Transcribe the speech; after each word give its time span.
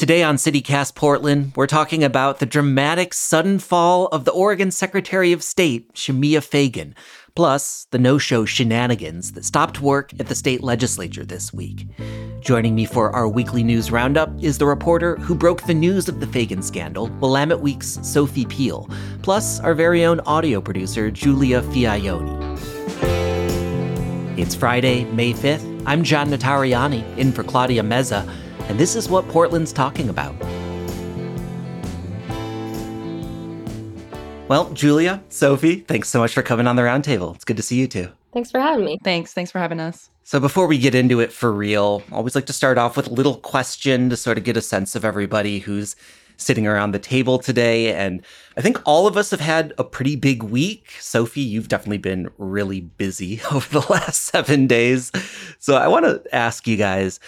Today 0.00 0.22
on 0.22 0.36
CityCast 0.36 0.94
Portland, 0.94 1.52
we're 1.56 1.66
talking 1.66 2.02
about 2.02 2.38
the 2.38 2.46
dramatic 2.46 3.12
sudden 3.12 3.58
fall 3.58 4.06
of 4.06 4.24
the 4.24 4.30
Oregon 4.30 4.70
Secretary 4.70 5.30
of 5.30 5.42
State, 5.42 5.92
Shemia 5.92 6.42
Fagan, 6.42 6.94
plus 7.34 7.86
the 7.90 7.98
no 7.98 8.16
show 8.16 8.46
shenanigans 8.46 9.32
that 9.32 9.44
stopped 9.44 9.82
work 9.82 10.18
at 10.18 10.28
the 10.28 10.34
state 10.34 10.62
legislature 10.62 11.22
this 11.22 11.52
week. 11.52 11.86
Joining 12.40 12.74
me 12.74 12.86
for 12.86 13.10
our 13.14 13.28
weekly 13.28 13.62
news 13.62 13.90
roundup 13.90 14.30
is 14.42 14.56
the 14.56 14.64
reporter 14.64 15.16
who 15.16 15.34
broke 15.34 15.64
the 15.64 15.74
news 15.74 16.08
of 16.08 16.18
the 16.18 16.26
Fagan 16.26 16.62
scandal, 16.62 17.08
Willamette 17.20 17.60
Week's 17.60 17.98
Sophie 18.02 18.46
Peel, 18.46 18.88
plus 19.20 19.60
our 19.60 19.74
very 19.74 20.06
own 20.06 20.20
audio 20.20 20.62
producer, 20.62 21.10
Giulia 21.10 21.60
Fiaoni. 21.60 22.58
It's 24.38 24.54
Friday, 24.54 25.04
May 25.04 25.34
5th. 25.34 25.82
I'm 25.84 26.02
John 26.04 26.30
Notarianni, 26.30 27.18
in 27.18 27.32
for 27.32 27.44
Claudia 27.44 27.82
Meza, 27.82 28.26
and 28.70 28.78
this 28.78 28.94
is 28.94 29.08
what 29.08 29.26
Portland's 29.26 29.72
talking 29.72 30.08
about. 30.08 30.32
Well, 34.48 34.70
Giulia, 34.74 35.20
Sophie, 35.28 35.80
thanks 35.80 36.08
so 36.08 36.20
much 36.20 36.34
for 36.34 36.42
coming 36.42 36.68
on 36.68 36.76
the 36.76 36.82
roundtable. 36.82 37.34
It's 37.34 37.44
good 37.44 37.56
to 37.56 37.64
see 37.64 37.80
you 37.80 37.88
too. 37.88 38.10
Thanks 38.32 38.52
for 38.52 38.60
having 38.60 38.84
me. 38.84 39.00
Thanks. 39.02 39.32
Thanks 39.32 39.50
for 39.50 39.58
having 39.58 39.80
us. 39.80 40.08
So, 40.22 40.38
before 40.38 40.68
we 40.68 40.78
get 40.78 40.94
into 40.94 41.18
it 41.18 41.32
for 41.32 41.52
real, 41.52 42.04
I 42.12 42.14
always 42.14 42.36
like 42.36 42.46
to 42.46 42.52
start 42.52 42.78
off 42.78 42.96
with 42.96 43.08
a 43.08 43.12
little 43.12 43.38
question 43.38 44.08
to 44.08 44.16
sort 44.16 44.38
of 44.38 44.44
get 44.44 44.56
a 44.56 44.62
sense 44.62 44.94
of 44.94 45.04
everybody 45.04 45.58
who's 45.58 45.96
sitting 46.36 46.68
around 46.68 46.92
the 46.92 47.00
table 47.00 47.40
today. 47.40 47.92
And 47.92 48.24
I 48.56 48.60
think 48.60 48.80
all 48.86 49.08
of 49.08 49.16
us 49.16 49.32
have 49.32 49.40
had 49.40 49.74
a 49.78 49.84
pretty 49.84 50.14
big 50.14 50.44
week. 50.44 50.92
Sophie, 51.00 51.40
you've 51.40 51.68
definitely 51.68 51.98
been 51.98 52.30
really 52.38 52.80
busy 52.82 53.40
over 53.50 53.80
the 53.80 53.86
last 53.90 54.22
seven 54.26 54.68
days. 54.68 55.10
So, 55.58 55.74
I 55.74 55.88
want 55.88 56.04
to 56.04 56.22
ask 56.32 56.68
you 56.68 56.76
guys 56.76 57.18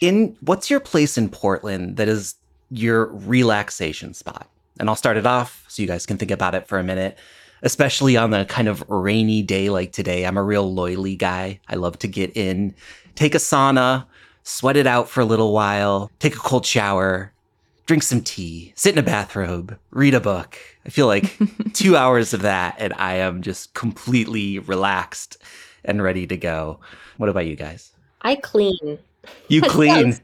in 0.00 0.36
what's 0.40 0.70
your 0.70 0.80
place 0.80 1.16
in 1.16 1.28
Portland 1.28 1.96
that 1.96 2.08
is 2.08 2.34
your 2.70 3.06
relaxation 3.06 4.14
spot? 4.14 4.48
And 4.78 4.88
I'll 4.88 4.96
start 4.96 5.16
it 5.16 5.26
off 5.26 5.64
so 5.68 5.82
you 5.82 5.88
guys 5.88 6.06
can 6.06 6.18
think 6.18 6.30
about 6.30 6.54
it 6.54 6.66
for 6.66 6.78
a 6.78 6.84
minute 6.84 7.18
especially 7.64 8.16
on 8.16 8.32
a 8.34 8.44
kind 8.44 8.68
of 8.68 8.84
rainy 8.88 9.42
day 9.42 9.70
like 9.70 9.90
today. 9.90 10.24
I'm 10.24 10.36
a 10.36 10.42
real 10.42 10.72
Löyly 10.72 11.18
guy. 11.18 11.58
I 11.66 11.76
love 11.76 11.98
to 12.00 12.08
get 12.08 12.36
in, 12.36 12.74
take 13.14 13.34
a 13.34 13.38
sauna, 13.38 14.04
sweat 14.44 14.76
it 14.76 14.86
out 14.86 15.08
for 15.08 15.22
a 15.22 15.24
little 15.24 15.52
while, 15.52 16.10
take 16.18 16.36
a 16.36 16.38
cold 16.38 16.66
shower, 16.66 17.32
drink 17.86 18.02
some 18.02 18.20
tea, 18.20 18.72
sit 18.76 18.92
in 18.92 18.98
a 18.98 19.02
bathrobe, 19.02 19.76
read 19.90 20.12
a 20.12 20.20
book. 20.20 20.58
I 20.84 20.90
feel 20.90 21.06
like 21.06 21.38
two 21.72 21.96
hours 21.96 22.34
of 22.34 22.42
that 22.42 22.76
and 22.78 22.92
I 22.98 23.14
am 23.14 23.40
just 23.40 23.72
completely 23.72 24.58
relaxed 24.58 25.38
and 25.86 26.02
ready 26.02 26.26
to 26.26 26.36
go. 26.36 26.80
What 27.16 27.30
about 27.30 27.46
you 27.46 27.56
guys? 27.56 27.92
I 28.20 28.36
clean. 28.36 28.98
You 29.48 29.62
clean. 29.68 30.12
sounds, 30.12 30.20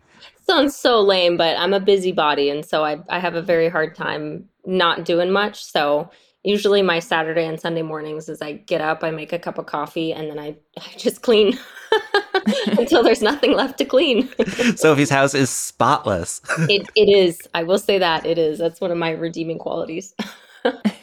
sounds 0.46 0.76
so 0.76 1.00
lame, 1.00 1.36
but 1.36 1.56
I'm 1.56 1.74
a 1.74 1.80
busybody 1.80 2.50
and 2.50 2.64
so 2.64 2.84
I, 2.84 3.00
I 3.08 3.18
have 3.18 3.34
a 3.34 3.42
very 3.42 3.68
hard 3.68 3.94
time 3.94 4.48
not 4.64 5.04
doing 5.04 5.30
much. 5.30 5.64
So 5.64 6.10
usually 6.42 6.82
my 6.82 6.98
Saturday 6.98 7.46
and 7.46 7.60
Sunday 7.60 7.82
mornings 7.82 8.28
is 8.28 8.40
I 8.40 8.52
get 8.52 8.80
up, 8.80 9.04
I 9.04 9.10
make 9.10 9.32
a 9.32 9.38
cup 9.38 9.58
of 9.58 9.66
coffee, 9.66 10.12
and 10.12 10.30
then 10.30 10.38
I, 10.38 10.56
I 10.78 10.96
just 10.96 11.22
clean 11.22 11.58
until 12.66 13.02
there's 13.02 13.22
nothing 13.22 13.52
left 13.52 13.78
to 13.78 13.84
clean. 13.84 14.28
Sophie's 14.76 15.10
house 15.10 15.34
is 15.34 15.50
spotless. 15.50 16.40
it, 16.60 16.88
it 16.94 17.08
is. 17.08 17.40
I 17.54 17.62
will 17.62 17.78
say 17.78 17.98
that 17.98 18.24
it 18.26 18.38
is. 18.38 18.58
That's 18.58 18.80
one 18.80 18.90
of 18.90 18.98
my 18.98 19.10
redeeming 19.10 19.58
qualities. 19.58 20.14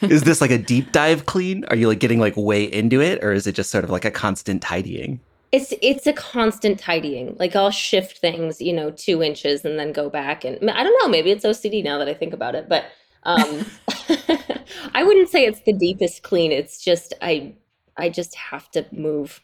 is 0.02 0.22
this 0.22 0.40
like 0.40 0.50
a 0.50 0.58
deep 0.58 0.92
dive 0.92 1.26
clean? 1.26 1.64
Are 1.66 1.76
you 1.76 1.88
like 1.88 1.98
getting 1.98 2.20
like 2.20 2.36
way 2.36 2.64
into 2.64 3.00
it, 3.00 3.22
or 3.22 3.32
is 3.32 3.46
it 3.46 3.54
just 3.54 3.70
sort 3.70 3.84
of 3.84 3.90
like 3.90 4.04
a 4.04 4.10
constant 4.10 4.62
tidying? 4.62 5.20
It's 5.50 5.72
it's 5.80 6.06
a 6.06 6.12
constant 6.12 6.78
tidying. 6.78 7.36
Like 7.38 7.56
I'll 7.56 7.70
shift 7.70 8.18
things, 8.18 8.60
you 8.60 8.72
know, 8.72 8.90
two 8.90 9.22
inches 9.22 9.64
and 9.64 9.78
then 9.78 9.92
go 9.92 10.10
back. 10.10 10.44
And 10.44 10.70
I 10.70 10.82
don't 10.82 11.02
know. 11.02 11.08
Maybe 11.08 11.30
it's 11.30 11.44
OCD 11.44 11.82
now 11.82 11.98
that 11.98 12.08
I 12.08 12.14
think 12.14 12.34
about 12.34 12.54
it, 12.54 12.68
but 12.68 12.84
um, 13.22 13.66
I 14.94 15.02
wouldn't 15.04 15.28
say 15.28 15.44
it's 15.44 15.60
the 15.60 15.72
deepest 15.72 16.22
clean. 16.22 16.52
It's 16.52 16.82
just 16.82 17.14
I 17.22 17.54
I 17.96 18.08
just 18.08 18.34
have 18.36 18.70
to 18.72 18.86
move. 18.92 19.40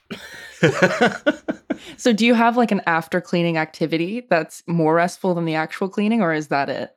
so 1.96 2.12
do 2.12 2.24
you 2.24 2.34
have 2.34 2.56
like 2.56 2.70
an 2.70 2.82
after 2.86 3.20
cleaning 3.20 3.58
activity 3.58 4.26
that's 4.30 4.62
more 4.66 4.94
restful 4.94 5.34
than 5.34 5.44
the 5.44 5.56
actual 5.56 5.88
cleaning 5.88 6.22
or 6.22 6.32
is 6.32 6.48
that 6.48 6.68
it? 6.68 6.96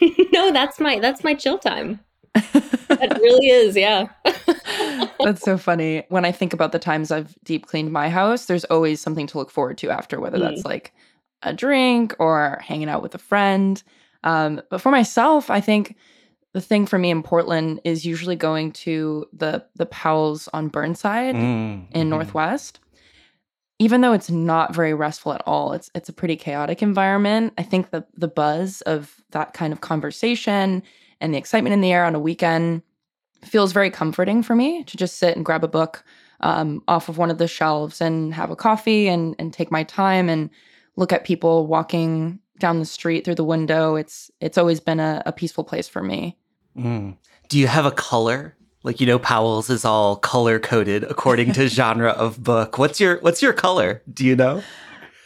no, 0.32 0.52
that's 0.52 0.80
my 0.80 0.98
that's 0.98 1.22
my 1.22 1.34
chill 1.34 1.58
time. 1.58 2.00
That 2.42 3.18
really 3.20 3.48
is, 3.48 3.76
yeah. 3.76 4.08
that's 5.20 5.42
so 5.42 5.58
funny. 5.58 6.04
When 6.08 6.24
I 6.24 6.32
think 6.32 6.52
about 6.52 6.72
the 6.72 6.78
times 6.78 7.10
I've 7.10 7.34
deep 7.44 7.66
cleaned 7.66 7.92
my 7.92 8.08
house, 8.08 8.46
there's 8.46 8.64
always 8.64 9.00
something 9.00 9.26
to 9.28 9.38
look 9.38 9.50
forward 9.50 9.78
to 9.78 9.90
after, 9.90 10.20
whether 10.20 10.38
mm. 10.38 10.42
that's 10.42 10.64
like 10.64 10.92
a 11.42 11.52
drink 11.52 12.14
or 12.18 12.60
hanging 12.62 12.88
out 12.88 13.02
with 13.02 13.14
a 13.14 13.18
friend. 13.18 13.82
Um, 14.24 14.60
but 14.70 14.80
for 14.80 14.90
myself, 14.90 15.50
I 15.50 15.60
think 15.60 15.96
the 16.52 16.60
thing 16.60 16.86
for 16.86 16.98
me 16.98 17.10
in 17.10 17.22
Portland 17.22 17.80
is 17.84 18.04
usually 18.04 18.36
going 18.36 18.72
to 18.72 19.26
the 19.32 19.64
the 19.74 19.86
Powell's 19.86 20.48
on 20.52 20.68
Burnside 20.68 21.34
mm, 21.34 21.86
in 21.90 22.06
mm. 22.06 22.08
Northwest. 22.08 22.80
Even 23.78 24.00
though 24.00 24.14
it's 24.14 24.30
not 24.30 24.74
very 24.74 24.94
restful 24.94 25.34
at 25.34 25.42
all, 25.46 25.74
it's 25.74 25.90
it's 25.94 26.08
a 26.08 26.14
pretty 26.14 26.34
chaotic 26.34 26.82
environment. 26.82 27.52
I 27.58 27.62
think 27.62 27.90
the 27.90 28.06
the 28.16 28.28
buzz 28.28 28.80
of 28.82 29.22
that 29.32 29.52
kind 29.52 29.72
of 29.72 29.82
conversation 29.82 30.82
and 31.20 31.34
the 31.34 31.38
excitement 31.38 31.72
in 31.72 31.80
the 31.80 31.92
air 31.92 32.04
on 32.04 32.14
a 32.14 32.20
weekend 32.20 32.82
feels 33.44 33.72
very 33.72 33.90
comforting 33.90 34.42
for 34.42 34.54
me 34.54 34.84
to 34.84 34.96
just 34.96 35.18
sit 35.18 35.36
and 35.36 35.44
grab 35.44 35.62
a 35.62 35.68
book 35.68 36.04
um, 36.40 36.82
off 36.88 37.08
of 37.08 37.18
one 37.18 37.30
of 37.30 37.38
the 37.38 37.48
shelves 37.48 38.00
and 38.00 38.34
have 38.34 38.50
a 38.50 38.56
coffee 38.56 39.08
and 39.08 39.34
and 39.38 39.52
take 39.52 39.70
my 39.70 39.84
time 39.84 40.28
and 40.28 40.50
look 40.96 41.12
at 41.12 41.24
people 41.24 41.66
walking 41.66 42.40
down 42.58 42.78
the 42.78 42.84
street 42.84 43.24
through 43.24 43.34
the 43.34 43.44
window. 43.44 43.96
It's 43.96 44.30
it's 44.40 44.58
always 44.58 44.80
been 44.80 45.00
a, 45.00 45.22
a 45.26 45.32
peaceful 45.32 45.64
place 45.64 45.88
for 45.88 46.02
me. 46.02 46.36
Mm. 46.76 47.16
Do 47.48 47.58
you 47.58 47.66
have 47.66 47.86
a 47.86 47.90
color? 47.90 48.56
Like 48.82 49.00
you 49.00 49.06
know, 49.06 49.18
Powell's 49.18 49.70
is 49.70 49.84
all 49.84 50.16
color 50.16 50.58
coded 50.58 51.04
according 51.04 51.52
to 51.54 51.68
genre 51.68 52.10
of 52.10 52.42
book. 52.42 52.78
What's 52.78 53.00
your 53.00 53.18
what's 53.20 53.42
your 53.42 53.52
color? 53.52 54.02
Do 54.12 54.24
you 54.24 54.36
know? 54.36 54.62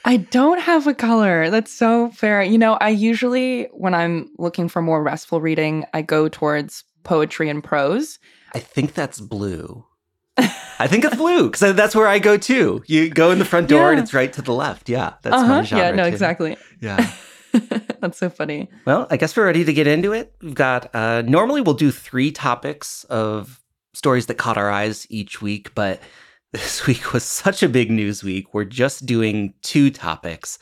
I 0.04 0.18
don't 0.18 0.60
have 0.60 0.86
a 0.86 0.94
color. 0.94 1.50
That's 1.50 1.72
so 1.72 2.10
fair. 2.10 2.42
You 2.42 2.58
know, 2.58 2.74
I 2.74 2.88
usually 2.88 3.64
when 3.72 3.94
I'm 3.94 4.30
looking 4.38 4.68
for 4.68 4.82
more 4.82 5.02
restful 5.02 5.40
reading, 5.40 5.84
I 5.92 6.02
go 6.02 6.28
towards 6.28 6.84
poetry 7.02 7.48
and 7.48 7.62
prose. 7.62 8.18
I 8.54 8.58
think 8.58 8.94
that's 8.94 9.20
blue. 9.20 9.84
I 10.36 10.86
think 10.86 11.04
it's 11.04 11.16
blue 11.16 11.50
because 11.50 11.74
that's 11.74 11.94
where 11.94 12.08
I 12.08 12.18
go 12.18 12.38
too. 12.38 12.82
You 12.86 13.10
go 13.10 13.30
in 13.30 13.38
the 13.38 13.44
front 13.44 13.68
door 13.68 13.82
yeah. 13.82 13.90
and 13.90 14.00
it's 14.00 14.14
right 14.14 14.32
to 14.32 14.42
the 14.42 14.54
left. 14.54 14.88
Yeah, 14.88 15.14
that's 15.22 15.36
uh-huh. 15.36 15.46
my 15.46 15.62
genre. 15.62 15.86
Yeah, 15.86 15.94
no, 15.94 16.04
too. 16.04 16.08
exactly. 16.08 16.56
Yeah. 16.80 17.12
That's 18.00 18.16
so 18.16 18.30
funny. 18.30 18.70
Well, 18.86 19.08
I 19.10 19.16
guess 19.16 19.36
we're 19.36 19.44
ready 19.44 19.64
to 19.64 19.72
get 19.72 19.88
into 19.88 20.12
it. 20.12 20.32
We've 20.40 20.54
got 20.54 20.94
uh 20.94 21.22
normally 21.22 21.60
we'll 21.60 21.74
do 21.74 21.90
3 21.90 22.30
topics 22.30 23.04
of 23.04 23.60
stories 23.92 24.26
that 24.26 24.34
caught 24.34 24.56
our 24.56 24.70
eyes 24.70 25.06
each 25.10 25.42
week, 25.42 25.74
but 25.74 26.00
this 26.52 26.86
week 26.86 27.12
was 27.12 27.24
such 27.24 27.62
a 27.62 27.68
big 27.68 27.90
news 27.90 28.24
week. 28.24 28.52
We're 28.52 28.64
just 28.64 29.06
doing 29.06 29.54
two 29.62 29.90
topics. 29.90 30.58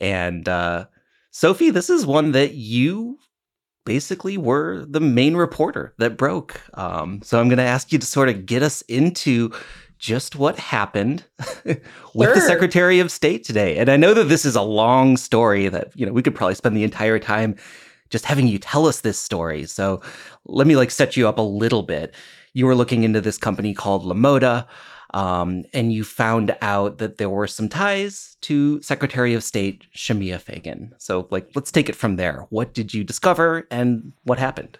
And 0.00 0.48
uh 0.48 0.86
Sophie, 1.30 1.70
this 1.70 1.90
is 1.90 2.06
one 2.06 2.30
that 2.32 2.54
you 2.54 3.18
basically 3.84 4.38
were 4.38 4.84
the 4.88 5.00
main 5.00 5.36
reporter 5.36 5.92
that 5.98 6.16
broke. 6.16 6.60
Um, 6.74 7.20
so 7.22 7.40
I'm 7.40 7.48
going 7.48 7.58
to 7.58 7.64
ask 7.64 7.92
you 7.92 7.98
to 7.98 8.06
sort 8.06 8.28
of 8.28 8.46
get 8.46 8.62
us 8.62 8.82
into 8.82 9.52
just 9.98 10.36
what 10.36 10.56
happened 10.58 11.24
with 11.64 11.82
sure. 12.14 12.34
the 12.34 12.40
Secretary 12.40 13.00
of 13.00 13.10
State 13.10 13.42
today. 13.42 13.78
And 13.78 13.90
I 13.90 13.96
know 13.96 14.14
that 14.14 14.28
this 14.28 14.44
is 14.44 14.54
a 14.54 14.62
long 14.62 15.16
story 15.16 15.68
that, 15.68 15.90
you 15.94 16.06
know, 16.06 16.12
we 16.12 16.22
could 16.22 16.36
probably 16.36 16.54
spend 16.54 16.76
the 16.76 16.84
entire 16.84 17.18
time 17.18 17.56
just 18.10 18.24
having 18.26 18.46
you 18.46 18.58
tell 18.58 18.86
us 18.86 19.00
this 19.00 19.18
story. 19.18 19.64
So 19.66 20.02
let 20.44 20.68
me 20.68 20.76
like 20.76 20.92
set 20.92 21.16
you 21.16 21.26
up 21.26 21.38
a 21.38 21.42
little 21.42 21.82
bit. 21.82 22.14
You 22.52 22.66
were 22.66 22.76
looking 22.76 23.02
into 23.02 23.20
this 23.20 23.38
company 23.38 23.74
called 23.74 24.04
La 24.04 24.14
Mota. 24.14 24.68
Um, 25.14 25.62
and 25.72 25.92
you 25.92 26.02
found 26.02 26.56
out 26.60 26.98
that 26.98 27.18
there 27.18 27.30
were 27.30 27.46
some 27.46 27.68
ties 27.68 28.36
to 28.42 28.82
Secretary 28.82 29.32
of 29.32 29.44
State 29.44 29.86
Shemia 29.96 30.40
Fagan. 30.40 30.92
So, 30.98 31.28
like, 31.30 31.48
let's 31.54 31.70
take 31.70 31.88
it 31.88 31.94
from 31.94 32.16
there. 32.16 32.46
What 32.50 32.74
did 32.74 32.92
you 32.92 33.04
discover 33.04 33.66
and 33.70 34.12
what 34.24 34.40
happened? 34.40 34.76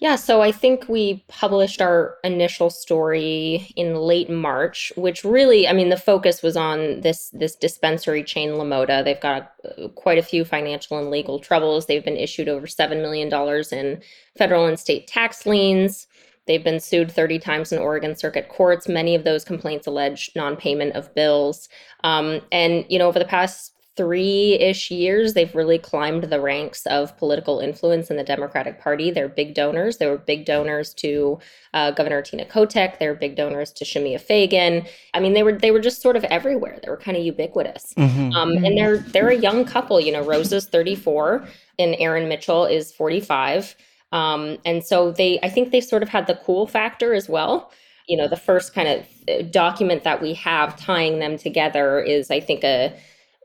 Yeah, 0.00 0.16
so 0.16 0.42
I 0.42 0.50
think 0.50 0.88
we 0.88 1.24
published 1.28 1.80
our 1.80 2.16
initial 2.24 2.68
story 2.68 3.72
in 3.76 3.94
late 3.94 4.28
March, 4.28 4.92
which 4.96 5.22
really, 5.22 5.68
I 5.68 5.72
mean, 5.72 5.88
the 5.88 5.96
focus 5.96 6.42
was 6.42 6.56
on 6.56 7.00
this 7.02 7.30
this 7.30 7.54
dispensary 7.54 8.24
chain 8.24 8.58
La 8.58 8.64
Mota. 8.64 9.02
They've 9.04 9.20
got 9.20 9.52
uh, 9.64 9.86
quite 9.88 10.18
a 10.18 10.22
few 10.22 10.44
financial 10.44 10.98
and 10.98 11.10
legal 11.10 11.38
troubles. 11.38 11.86
They've 11.86 12.04
been 12.04 12.16
issued 12.16 12.48
over 12.48 12.66
seven 12.66 13.02
million 13.02 13.28
dollars 13.28 13.72
in 13.72 14.02
federal 14.36 14.66
and 14.66 14.80
state 14.80 15.06
tax 15.06 15.46
liens. 15.46 16.08
They've 16.46 16.64
been 16.64 16.80
sued 16.80 17.10
30 17.10 17.38
times 17.38 17.72
in 17.72 17.78
Oregon 17.78 18.16
Circuit 18.16 18.48
courts. 18.48 18.88
Many 18.88 19.14
of 19.14 19.24
those 19.24 19.44
complaints 19.44 19.86
allege 19.86 20.30
non 20.36 20.56
payment 20.56 20.94
of 20.94 21.14
bills. 21.14 21.68
Um, 22.02 22.40
and, 22.52 22.84
you 22.88 22.98
know, 22.98 23.08
over 23.08 23.18
the 23.18 23.24
past 23.24 23.74
three 23.96 24.54
ish 24.54 24.90
years, 24.90 25.34
they've 25.34 25.54
really 25.54 25.78
climbed 25.78 26.24
the 26.24 26.40
ranks 26.40 26.84
of 26.86 27.16
political 27.16 27.60
influence 27.60 28.10
in 28.10 28.16
the 28.16 28.24
Democratic 28.24 28.80
Party. 28.80 29.10
They're 29.10 29.28
big 29.28 29.54
donors. 29.54 29.98
They 29.98 30.06
were 30.06 30.18
big 30.18 30.44
donors 30.44 30.92
to 30.94 31.38
uh, 31.74 31.92
Governor 31.92 32.20
Tina 32.22 32.44
Kotek. 32.44 32.98
They 32.98 33.06
were 33.06 33.14
big 33.14 33.36
donors 33.36 33.72
to 33.72 33.84
Shemia 33.84 34.20
Fagan. 34.20 34.84
I 35.14 35.20
mean, 35.20 35.32
they 35.32 35.42
were 35.42 35.52
they 35.52 35.70
were 35.70 35.80
just 35.80 36.02
sort 36.02 36.16
of 36.16 36.24
everywhere. 36.24 36.78
They 36.82 36.90
were 36.90 36.96
kind 36.96 37.16
of 37.16 37.24
ubiquitous. 37.24 37.94
Mm-hmm. 37.96 38.32
Um, 38.32 38.52
and 38.64 38.76
they're 38.76 38.98
they're 38.98 39.28
a 39.28 39.36
young 39.36 39.64
couple. 39.64 40.00
You 40.00 40.12
know, 40.12 40.24
Rosa's 40.24 40.66
thirty 40.66 40.96
four 40.96 41.46
and 41.78 41.94
Aaron 41.98 42.28
Mitchell 42.28 42.66
is 42.66 42.92
forty 42.92 43.20
five. 43.20 43.76
Um, 44.14 44.56
and 44.64 44.82
so 44.82 45.12
they, 45.12 45.38
I 45.42 45.50
think 45.50 45.70
they 45.70 45.82
sort 45.82 46.02
of 46.02 46.08
had 46.08 46.26
the 46.26 46.40
cool 46.46 46.66
factor 46.66 47.12
as 47.12 47.28
well 47.28 47.70
you 48.06 48.18
know 48.18 48.28
the 48.28 48.36
first 48.36 48.74
kind 48.74 48.86
of 48.86 49.06
uh, 49.30 49.42
document 49.50 50.04
that 50.04 50.20
we 50.20 50.34
have 50.34 50.76
tying 50.76 51.20
them 51.20 51.38
together 51.38 52.00
is 52.00 52.30
i 52.30 52.38
think 52.38 52.62
a 52.62 52.94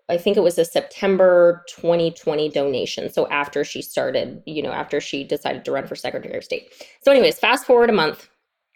I 0.09 0.17
think 0.17 0.37
it 0.37 0.41
was 0.41 0.57
a 0.57 0.65
September 0.65 1.63
2020 1.69 2.49
donation. 2.49 3.11
So 3.11 3.27
after 3.29 3.63
she 3.63 3.81
started, 3.81 4.41
you 4.45 4.63
know, 4.63 4.71
after 4.71 4.99
she 4.99 5.23
decided 5.23 5.63
to 5.65 5.71
run 5.71 5.85
for 5.85 5.95
Secretary 5.95 6.35
of 6.35 6.43
State. 6.43 6.69
So, 7.03 7.11
anyways, 7.11 7.37
fast 7.37 7.65
forward 7.65 7.89
a 7.89 7.93
month. 7.93 8.27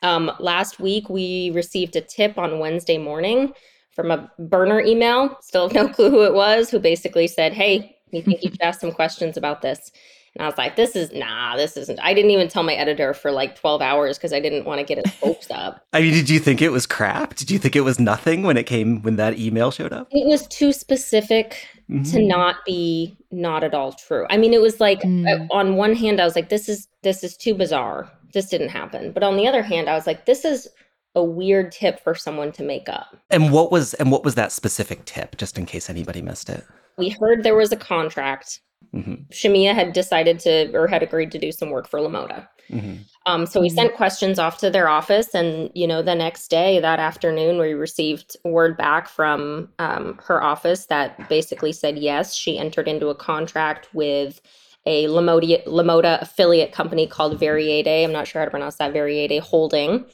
Um, 0.03 0.31
last 0.39 0.79
week, 0.79 1.09
we 1.09 1.49
received 1.51 1.95
a 1.95 2.01
tip 2.01 2.37
on 2.37 2.59
Wednesday 2.59 2.97
morning 2.97 3.53
from 3.91 4.11
a 4.11 4.31
burner 4.37 4.79
email. 4.79 5.37
Still 5.41 5.69
have 5.69 5.73
no 5.73 5.87
clue 5.93 6.11
who 6.11 6.23
it 6.23 6.33
was, 6.33 6.69
who 6.69 6.79
basically 6.79 7.27
said, 7.27 7.53
Hey, 7.53 7.95
we 8.11 8.21
think 8.21 8.43
you 8.43 8.51
should 8.51 8.61
ask 8.61 8.79
some 8.79 8.91
questions 8.91 9.35
about 9.35 9.63
this. 9.63 9.91
And 10.35 10.43
I 10.43 10.47
was 10.47 10.57
like, 10.57 10.75
this 10.75 10.95
is 10.95 11.11
nah, 11.11 11.55
this 11.55 11.77
isn't. 11.77 11.99
I 11.99 12.13
didn't 12.13 12.31
even 12.31 12.47
tell 12.47 12.63
my 12.63 12.73
editor 12.73 13.13
for 13.13 13.31
like 13.31 13.55
12 13.55 13.81
hours 13.81 14.17
because 14.17 14.33
I 14.33 14.39
didn't 14.39 14.65
want 14.65 14.79
to 14.79 14.83
get 14.85 15.05
his 15.05 15.13
hopes 15.19 15.51
up. 15.51 15.85
I 15.93 16.01
mean, 16.01 16.13
did 16.13 16.29
you 16.29 16.39
think 16.39 16.61
it 16.61 16.69
was 16.69 16.87
crap? 16.87 17.35
Did 17.35 17.51
you 17.51 17.59
think 17.59 17.75
it 17.75 17.81
was 17.81 17.99
nothing 17.99 18.41
when 18.41 18.57
it 18.57 18.63
came 18.63 19.01
when 19.03 19.15
that 19.17 19.37
email 19.37 19.69
showed 19.69 19.93
up? 19.93 20.07
It 20.11 20.27
was 20.27 20.47
too 20.47 20.73
specific 20.73 21.67
mm-hmm. 21.89 22.03
to 22.03 22.21
not 22.23 22.57
be 22.65 23.15
not 23.31 23.63
at 23.63 23.75
all 23.75 23.93
true. 23.93 24.25
I 24.29 24.37
mean, 24.37 24.53
it 24.53 24.61
was 24.61 24.79
like 24.79 25.01
mm. 25.01 25.47
on 25.51 25.75
one 25.75 25.95
hand, 25.95 26.19
I 26.19 26.25
was 26.25 26.35
like, 26.35 26.49
this 26.49 26.67
is 26.67 26.87
this 27.03 27.23
is 27.23 27.37
too 27.37 27.53
bizarre. 27.53 28.11
This 28.33 28.49
didn't 28.49 28.69
happen. 28.69 29.11
But 29.11 29.21
on 29.21 29.37
the 29.37 29.47
other 29.47 29.61
hand, 29.61 29.87
I 29.87 29.93
was 29.93 30.07
like, 30.07 30.25
this 30.25 30.43
is 30.43 30.67
a 31.15 31.23
weird 31.23 31.71
tip 31.71 31.99
for 31.99 32.15
someone 32.15 32.51
to 32.53 32.63
make 32.63 32.89
up. 32.89 33.15
And 33.29 33.51
what 33.51 33.71
was 33.71 33.93
and 33.95 34.11
what 34.11 34.23
was 34.23 34.33
that 34.35 34.51
specific 34.51 35.05
tip, 35.05 35.37
just 35.37 35.57
in 35.57 35.67
case 35.67 35.89
anybody 35.89 36.21
missed 36.21 36.49
it? 36.49 36.65
We 36.97 37.09
heard 37.09 37.43
there 37.43 37.55
was 37.55 37.71
a 37.71 37.77
contract 37.77 38.61
Mm-hmm. 38.93 39.13
Shemia 39.31 39.73
had 39.73 39.93
decided 39.93 40.39
to 40.39 40.73
or 40.73 40.87
had 40.87 41.03
agreed 41.03 41.31
to 41.31 41.39
do 41.39 41.51
some 41.51 41.69
work 41.69 41.87
for 41.87 42.01
La 42.01 42.09
Mota. 42.09 42.47
Mm-hmm. 42.69 43.01
Um, 43.25 43.45
so 43.45 43.59
we 43.59 43.67
mm-hmm. 43.67 43.75
sent 43.75 43.95
questions 43.95 44.39
off 44.39 44.57
to 44.59 44.69
their 44.69 44.87
office, 44.87 45.33
and 45.33 45.69
you 45.73 45.87
know, 45.87 46.01
the 46.01 46.15
next 46.15 46.49
day, 46.49 46.79
that 46.79 46.99
afternoon, 46.99 47.59
we 47.59 47.73
received 47.73 48.37
word 48.43 48.77
back 48.77 49.07
from 49.07 49.69
um, 49.79 50.19
her 50.23 50.43
office 50.43 50.85
that 50.85 51.29
basically 51.29 51.73
said 51.73 51.97
yes, 51.97 52.33
she 52.33 52.57
entered 52.57 52.87
into 52.87 53.07
a 53.07 53.15
contract 53.15 53.89
with 53.93 54.41
a 54.85 55.07
La 55.07 55.21
Mota, 55.21 55.61
LaModa 55.65 56.21
affiliate 56.21 56.71
company 56.71 57.07
called 57.07 57.39
Veriede. 57.39 58.03
I'm 58.03 58.11
not 58.11 58.27
sure 58.27 58.41
how 58.41 58.45
to 58.45 58.51
pronounce 58.51 58.75
that. 58.77 58.93
Veriede 58.93 59.39
Holding. 59.39 60.05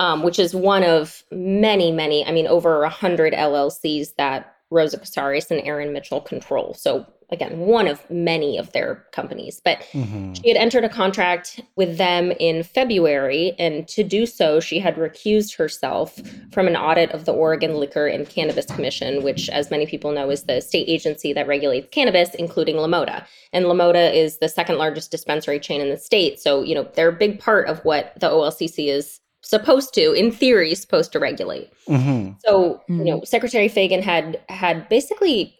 Um, 0.00 0.24
which 0.24 0.40
is 0.40 0.52
one 0.52 0.82
of 0.82 1.22
many, 1.30 1.92
many, 1.92 2.26
I 2.26 2.32
mean, 2.32 2.48
over 2.48 2.82
a 2.82 2.88
hundred 2.88 3.34
LLCs 3.34 4.16
that 4.16 4.52
Rosa 4.72 4.98
Cazares 4.98 5.50
and 5.50 5.60
Aaron 5.60 5.92
Mitchell 5.92 6.20
control. 6.20 6.74
So 6.74 7.06
again, 7.32 7.58
one 7.58 7.88
of 7.88 8.08
many 8.10 8.58
of 8.58 8.70
their 8.72 9.04
companies. 9.10 9.60
But 9.64 9.78
mm-hmm. 9.92 10.34
she 10.34 10.48
had 10.48 10.58
entered 10.58 10.84
a 10.84 10.88
contract 10.88 11.60
with 11.74 11.96
them 11.96 12.32
in 12.38 12.62
February, 12.62 13.54
and 13.58 13.88
to 13.88 14.04
do 14.04 14.26
so, 14.26 14.60
she 14.60 14.78
had 14.78 14.96
recused 14.96 15.56
herself 15.56 16.20
from 16.52 16.68
an 16.68 16.76
audit 16.76 17.10
of 17.10 17.24
the 17.24 17.32
Oregon 17.32 17.74
Liquor 17.74 18.06
and 18.06 18.28
Cannabis 18.28 18.66
Commission, 18.66 19.22
which, 19.22 19.48
as 19.48 19.70
many 19.70 19.86
people 19.86 20.12
know, 20.12 20.30
is 20.30 20.44
the 20.44 20.60
state 20.60 20.88
agency 20.88 21.32
that 21.32 21.48
regulates 21.48 21.88
cannabis, 21.90 22.34
including 22.34 22.76
La 22.76 22.86
Mota. 22.86 23.26
And 23.52 23.66
La 23.66 23.74
Mota 23.74 24.16
is 24.16 24.38
the 24.38 24.48
second 24.48 24.76
largest 24.76 25.10
dispensary 25.10 25.58
chain 25.58 25.80
in 25.80 25.88
the 25.88 25.96
state. 25.96 26.38
So, 26.38 26.62
you 26.62 26.74
know, 26.74 26.86
they're 26.94 27.08
a 27.08 27.12
big 27.12 27.40
part 27.40 27.66
of 27.68 27.80
what 27.84 28.12
the 28.20 28.28
OLCC 28.28 28.88
is 28.88 29.21
supposed 29.42 29.92
to, 29.94 30.12
in 30.12 30.30
theory, 30.30 30.74
supposed 30.74 31.12
to 31.12 31.18
regulate. 31.18 31.70
Mm-hmm. 31.86 32.32
So, 32.44 32.74
mm-hmm. 32.74 32.98
you 32.98 33.04
know, 33.04 33.16
mm-hmm. 33.18 33.24
Secretary 33.24 33.68
Fagan 33.68 34.00
had 34.02 34.40
had 34.48 34.88
basically, 34.88 35.56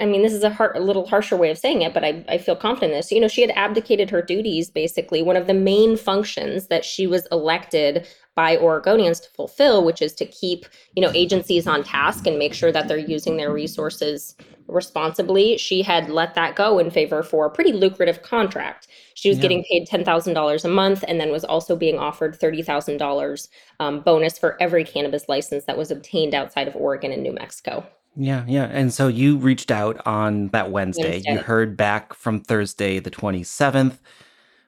I 0.00 0.06
mean, 0.06 0.22
this 0.22 0.34
is 0.34 0.44
a, 0.44 0.50
har- 0.50 0.76
a 0.76 0.80
little 0.80 1.06
harsher 1.06 1.36
way 1.36 1.50
of 1.50 1.58
saying 1.58 1.82
it, 1.82 1.94
but 1.94 2.04
I, 2.04 2.24
I 2.28 2.38
feel 2.38 2.56
confident 2.56 2.92
in 2.92 2.98
this. 2.98 3.10
You 3.10 3.20
know, 3.20 3.28
she 3.28 3.40
had 3.40 3.50
abdicated 3.50 4.10
her 4.10 4.22
duties, 4.22 4.70
basically, 4.70 5.22
one 5.22 5.36
of 5.36 5.46
the 5.46 5.54
main 5.54 5.96
functions 5.96 6.68
that 6.68 6.84
she 6.84 7.06
was 7.06 7.26
elected 7.32 8.06
by 8.34 8.56
Oregonians 8.56 9.22
to 9.22 9.30
fulfill, 9.30 9.84
which 9.84 10.00
is 10.00 10.12
to 10.14 10.26
keep, 10.26 10.66
you 10.94 11.02
know, 11.02 11.10
agencies 11.14 11.66
on 11.66 11.82
task 11.84 12.26
and 12.26 12.38
make 12.38 12.54
sure 12.54 12.72
that 12.72 12.88
they're 12.88 12.98
using 12.98 13.36
their 13.36 13.52
resources 13.52 14.36
responsibly. 14.72 15.56
She 15.58 15.82
had 15.82 16.08
let 16.08 16.34
that 16.34 16.56
go 16.56 16.78
in 16.78 16.90
favor 16.90 17.22
for 17.22 17.46
a 17.46 17.50
pretty 17.50 17.72
lucrative 17.72 18.22
contract. 18.22 18.88
She 19.14 19.28
was 19.28 19.38
yeah. 19.38 19.42
getting 19.42 19.64
paid 19.70 19.88
$10,000 19.88 20.64
a 20.64 20.68
month 20.68 21.04
and 21.06 21.20
then 21.20 21.30
was 21.30 21.44
also 21.44 21.76
being 21.76 21.98
offered 21.98 22.38
$30,000 22.38 23.48
um, 23.80 24.00
bonus 24.00 24.38
for 24.38 24.60
every 24.60 24.84
cannabis 24.84 25.28
license 25.28 25.64
that 25.64 25.78
was 25.78 25.90
obtained 25.90 26.34
outside 26.34 26.68
of 26.68 26.76
Oregon 26.76 27.12
and 27.12 27.22
New 27.22 27.32
Mexico. 27.32 27.86
Yeah, 28.16 28.44
yeah. 28.46 28.64
And 28.64 28.92
so 28.92 29.08
you 29.08 29.38
reached 29.38 29.70
out 29.70 30.04
on 30.06 30.48
that 30.48 30.70
Wednesday. 30.70 31.12
Wednesday. 31.12 31.32
You 31.32 31.38
heard 31.38 31.76
back 31.76 32.12
from 32.14 32.40
Thursday, 32.40 32.98
the 32.98 33.10
27th, 33.10 33.98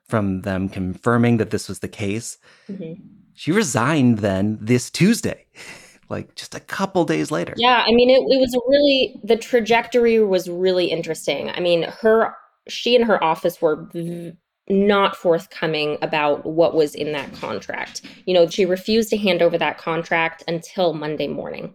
from 0.09 0.43
them 0.43 0.69
confirming 0.69 1.37
that 1.39 1.51
this 1.51 1.69
was 1.69 1.81
the 1.81 1.89
case. 1.89 2.39
Mm-hmm. 2.69 3.03
She 3.35 3.53
resigned 3.53 4.19
then 4.19 4.59
this 4.61 4.91
Tuesday, 4.91 5.47
like 6.09 6.35
just 6.35 6.55
a 6.55 6.61
couple 6.61 7.05
days 7.05 7.31
later. 7.31 7.55
Yeah, 7.57 7.85
I 7.87 7.93
mean, 7.93 8.11
it, 8.11 8.21
it 8.33 8.41
was 8.41 8.57
really, 8.69 9.21
the 9.23 9.37
trajectory 9.37 10.23
was 10.23 10.49
really 10.49 10.87
interesting. 10.87 11.51
I 11.51 11.61
mean, 11.61 11.85
her, 12.01 12.35
she 12.69 12.97
and 12.97 13.05
her 13.05 13.23
office 13.23 13.61
were 13.61 13.89
not 14.69 15.17
forthcoming 15.17 15.99
about 16.01 16.47
what 16.47 16.75
was 16.75 16.95
in 16.95 17.13
that 17.13 17.33
contract. 17.35 18.03
You 18.27 18.35
know, 18.35 18.49
she 18.49 18.65
refused 18.65 19.11
to 19.11 19.17
hand 19.17 19.43
over 19.43 19.59
that 19.59 19.79
contract 19.79 20.43
until 20.49 20.95
Monday 20.95 21.29
morning. 21.29 21.75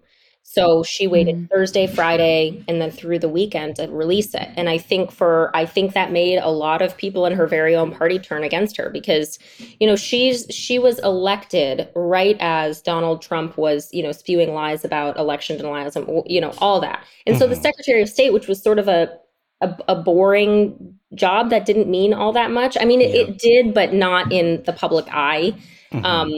So 0.51 0.81
she 0.81 1.05
waited 1.05 1.35
mm. 1.35 1.49
Thursday, 1.49 1.85
Friday, 1.85 2.63
and 2.67 2.81
then 2.81 2.89
through 2.89 3.19
the 3.19 3.29
weekend 3.29 3.75
to 3.75 3.87
release 3.87 4.33
it. 4.33 4.49
And 4.57 4.67
I 4.67 4.79
think 4.79 5.11
for 5.11 5.51
I 5.55 5.67
think 5.67 5.93
that 5.93 6.11
made 6.11 6.39
a 6.39 6.49
lot 6.49 6.81
of 6.81 6.97
people 6.97 7.27
in 7.27 7.33
her 7.33 7.45
very 7.45 7.75
own 7.75 7.91
party 7.91 8.17
turn 8.17 8.43
against 8.43 8.75
her 8.77 8.89
because, 8.89 9.37
you 9.79 9.85
know, 9.85 9.95
she's 9.95 10.47
she 10.49 10.79
was 10.79 10.97
elected 10.99 11.87
right 11.93 12.35
as 12.39 12.81
Donald 12.81 13.21
Trump 13.21 13.57
was, 13.57 13.89
you 13.93 14.01
know, 14.01 14.11
spewing 14.11 14.55
lies 14.55 14.83
about 14.83 15.19
election 15.19 15.55
denialism, 15.55 16.23
you 16.25 16.41
know, 16.41 16.51
all 16.57 16.79
that. 16.81 17.05
And 17.27 17.35
mm-hmm. 17.35 17.41
so 17.41 17.47
the 17.47 17.53
mm-hmm. 17.53 17.61
Secretary 17.61 18.01
of 18.01 18.09
State, 18.09 18.33
which 18.33 18.47
was 18.47 18.59
sort 18.59 18.79
of 18.79 18.87
a 18.87 19.19
a, 19.61 19.77
a, 19.87 19.95
boring 19.95 20.95
job 21.15 21.49
that 21.49 21.65
didn't 21.65 21.89
mean 21.89 22.13
all 22.13 22.31
that 22.33 22.51
much. 22.51 22.77
I 22.79 22.85
mean, 22.85 23.01
it, 23.01 23.13
yeah. 23.13 23.21
it 23.21 23.37
did, 23.37 23.73
but 23.73 23.93
not 23.93 24.31
in 24.31 24.63
the 24.65 24.73
public 24.73 25.05
eye. 25.09 25.53
Mm-hmm. 25.91 26.05
Um, 26.05 26.31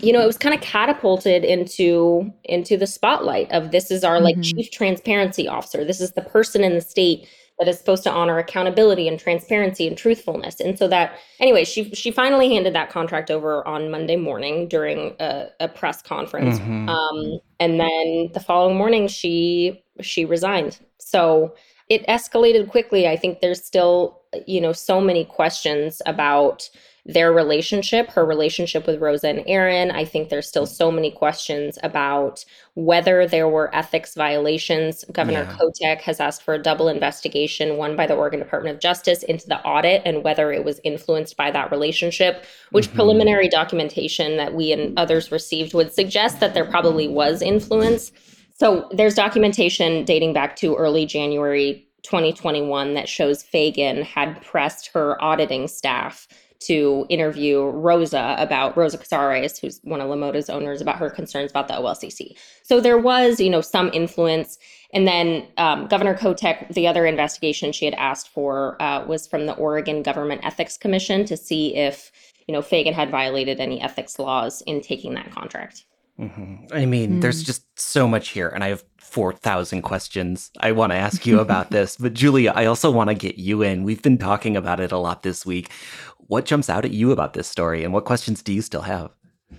you 0.00 0.12
know, 0.12 0.20
it 0.20 0.26
was 0.26 0.38
kind 0.38 0.54
of 0.54 0.60
catapulted 0.60 1.44
into 1.44 2.32
into 2.44 2.76
the 2.76 2.86
spotlight 2.86 3.50
of 3.52 3.70
this 3.70 3.90
is 3.90 4.02
our 4.02 4.20
like 4.20 4.36
mm-hmm. 4.36 4.56
chief 4.56 4.70
transparency 4.70 5.46
officer. 5.46 5.84
This 5.84 6.00
is 6.00 6.12
the 6.12 6.22
person 6.22 6.64
in 6.64 6.74
the 6.74 6.80
state 6.80 7.28
that 7.58 7.68
is 7.68 7.78
supposed 7.78 8.04
to 8.04 8.10
honor 8.10 8.38
accountability 8.38 9.08
and 9.08 9.18
transparency 9.18 9.86
and 9.86 9.96
truthfulness. 9.96 10.60
And 10.60 10.78
so 10.78 10.88
that 10.88 11.18
anyway, 11.40 11.64
she 11.64 11.92
she 11.94 12.10
finally 12.10 12.52
handed 12.52 12.74
that 12.74 12.90
contract 12.90 13.30
over 13.30 13.66
on 13.66 13.90
Monday 13.90 14.16
morning 14.16 14.68
during 14.68 15.14
a, 15.20 15.46
a 15.60 15.68
press 15.68 16.02
conference. 16.02 16.58
Mm-hmm. 16.58 16.88
Um, 16.88 17.40
and 17.60 17.78
then 17.78 18.30
the 18.32 18.40
following 18.40 18.76
morning 18.76 19.06
she 19.06 19.82
she 20.00 20.24
resigned. 20.24 20.78
So 20.98 21.54
it 21.88 22.06
escalated 22.06 22.68
quickly. 22.68 23.08
I 23.08 23.16
think 23.16 23.40
there's 23.40 23.64
still, 23.64 24.20
you 24.46 24.60
know, 24.60 24.72
so 24.72 25.00
many 25.00 25.24
questions 25.24 26.02
about 26.06 26.68
their 27.08 27.32
relationship, 27.32 28.10
her 28.10 28.26
relationship 28.26 28.86
with 28.86 29.00
Rosa 29.00 29.28
and 29.28 29.42
Aaron. 29.46 29.90
I 29.90 30.04
think 30.04 30.28
there's 30.28 30.46
still 30.46 30.66
so 30.66 30.90
many 30.90 31.10
questions 31.10 31.78
about 31.82 32.44
whether 32.74 33.26
there 33.26 33.48
were 33.48 33.74
ethics 33.74 34.14
violations. 34.14 35.06
Governor 35.10 35.44
yeah. 35.44 35.56
Kotek 35.56 36.02
has 36.02 36.20
asked 36.20 36.42
for 36.42 36.52
a 36.52 36.62
double 36.62 36.88
investigation, 36.88 37.78
one 37.78 37.96
by 37.96 38.06
the 38.06 38.14
Oregon 38.14 38.40
Department 38.40 38.74
of 38.74 38.82
Justice 38.82 39.22
into 39.22 39.48
the 39.48 39.58
audit 39.62 40.02
and 40.04 40.22
whether 40.22 40.52
it 40.52 40.66
was 40.66 40.82
influenced 40.84 41.38
by 41.38 41.50
that 41.50 41.70
relationship, 41.70 42.44
which 42.72 42.88
mm-hmm. 42.88 42.96
preliminary 42.96 43.48
documentation 43.48 44.36
that 44.36 44.52
we 44.52 44.70
and 44.72 44.98
others 44.98 45.32
received 45.32 45.72
would 45.72 45.94
suggest 45.94 46.40
that 46.40 46.52
there 46.52 46.66
probably 46.66 47.08
was 47.08 47.40
influence. 47.40 48.12
So 48.58 48.88
there's 48.90 49.14
documentation 49.14 50.04
dating 50.04 50.32
back 50.32 50.56
to 50.56 50.74
early 50.74 51.06
January 51.06 51.86
2021 52.02 52.94
that 52.94 53.08
shows 53.08 53.42
Fagan 53.42 54.02
had 54.02 54.42
pressed 54.42 54.88
her 54.88 55.22
auditing 55.22 55.68
staff 55.68 56.26
to 56.60 57.06
interview 57.08 57.62
Rosa 57.62 58.34
about 58.36 58.76
Rosa 58.76 58.98
Cazares, 58.98 59.60
who's 59.60 59.78
one 59.84 60.00
of 60.00 60.08
La 60.08 60.16
Mota's 60.16 60.50
owners, 60.50 60.80
about 60.80 60.96
her 60.96 61.08
concerns 61.08 61.52
about 61.52 61.68
the 61.68 61.74
OLCC. 61.74 62.36
So 62.64 62.80
there 62.80 62.98
was, 62.98 63.38
you 63.38 63.48
know, 63.48 63.60
some 63.60 63.90
influence. 63.92 64.58
And 64.92 65.06
then 65.06 65.46
um, 65.56 65.86
Governor 65.86 66.16
Kotek, 66.16 66.74
the 66.74 66.88
other 66.88 67.06
investigation 67.06 67.70
she 67.70 67.84
had 67.84 67.94
asked 67.94 68.28
for 68.28 68.80
uh, 68.82 69.06
was 69.06 69.28
from 69.28 69.46
the 69.46 69.54
Oregon 69.54 70.02
Government 70.02 70.40
Ethics 70.44 70.76
Commission 70.76 71.24
to 71.26 71.36
see 71.36 71.76
if, 71.76 72.10
you 72.48 72.52
know, 72.52 72.62
Fagan 72.62 72.94
had 72.94 73.08
violated 73.08 73.60
any 73.60 73.80
ethics 73.80 74.18
laws 74.18 74.62
in 74.62 74.80
taking 74.80 75.14
that 75.14 75.30
contract. 75.30 75.84
Mm-hmm. 76.18 76.66
I 76.72 76.84
mean, 76.84 77.10
mm. 77.10 77.20
there's 77.20 77.42
just 77.42 77.64
so 77.78 78.08
much 78.08 78.30
here, 78.30 78.48
and 78.48 78.64
I 78.64 78.68
have 78.68 78.84
4,000 78.98 79.82
questions 79.82 80.50
I 80.58 80.72
want 80.72 80.92
to 80.92 80.96
ask 80.96 81.24
you 81.26 81.40
about 81.40 81.70
this. 81.72 81.96
But 81.96 82.14
Giulia, 82.14 82.52
I 82.54 82.66
also 82.66 82.90
want 82.90 83.08
to 83.08 83.14
get 83.14 83.38
you 83.38 83.62
in. 83.62 83.84
We've 83.84 84.02
been 84.02 84.18
talking 84.18 84.56
about 84.56 84.80
it 84.80 84.92
a 84.92 84.98
lot 84.98 85.22
this 85.22 85.46
week. 85.46 85.70
What 86.18 86.44
jumps 86.44 86.68
out 86.68 86.84
at 86.84 86.90
you 86.90 87.12
about 87.12 87.34
this 87.34 87.48
story, 87.48 87.84
and 87.84 87.92
what 87.92 88.04
questions 88.04 88.42
do 88.42 88.52
you 88.52 88.62
still 88.62 88.82
have? 88.82 89.10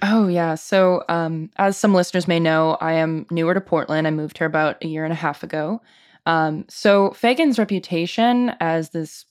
Oh, 0.02 0.28
yeah. 0.28 0.56
So, 0.56 1.04
um, 1.10 1.50
as 1.58 1.78
some 1.78 1.94
listeners 1.94 2.28
may 2.28 2.40
know, 2.40 2.78
I 2.80 2.94
am 2.94 3.26
newer 3.32 3.54
to 3.54 3.62
Portland. 3.62 4.06
I 4.06 4.12
moved 4.12 4.38
here 4.38 4.48
about 4.48 4.84
a 4.84 4.88
year 4.88 5.04
and 5.04 5.14
a 5.14 5.16
half 5.16 5.44
ago. 5.44 5.82
Um, 6.26 6.66
so, 6.70 7.12
Fagan's 7.12 7.58
reputation 7.58 8.54
as 8.60 8.90
this 8.92 9.26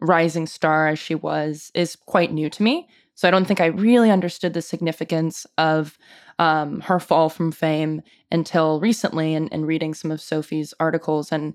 rising 0.00 0.46
star, 0.46 0.88
as 0.88 0.98
she 0.98 1.14
was, 1.14 1.70
is 1.74 1.94
quite 1.94 2.32
new 2.32 2.50
to 2.50 2.62
me. 2.62 2.88
So, 3.14 3.28
I 3.28 3.30
don't 3.30 3.44
think 3.44 3.60
I 3.60 3.66
really 3.66 4.10
understood 4.10 4.54
the 4.54 4.62
significance 4.62 5.46
of 5.56 5.96
um, 6.38 6.80
her 6.80 7.00
fall 7.00 7.28
from 7.28 7.52
fame 7.52 8.02
until 8.30 8.80
recently 8.80 9.34
and, 9.34 9.52
and 9.52 9.66
reading 9.66 9.94
some 9.94 10.10
of 10.10 10.20
Sophie's 10.20 10.74
articles. 10.80 11.32
And 11.32 11.54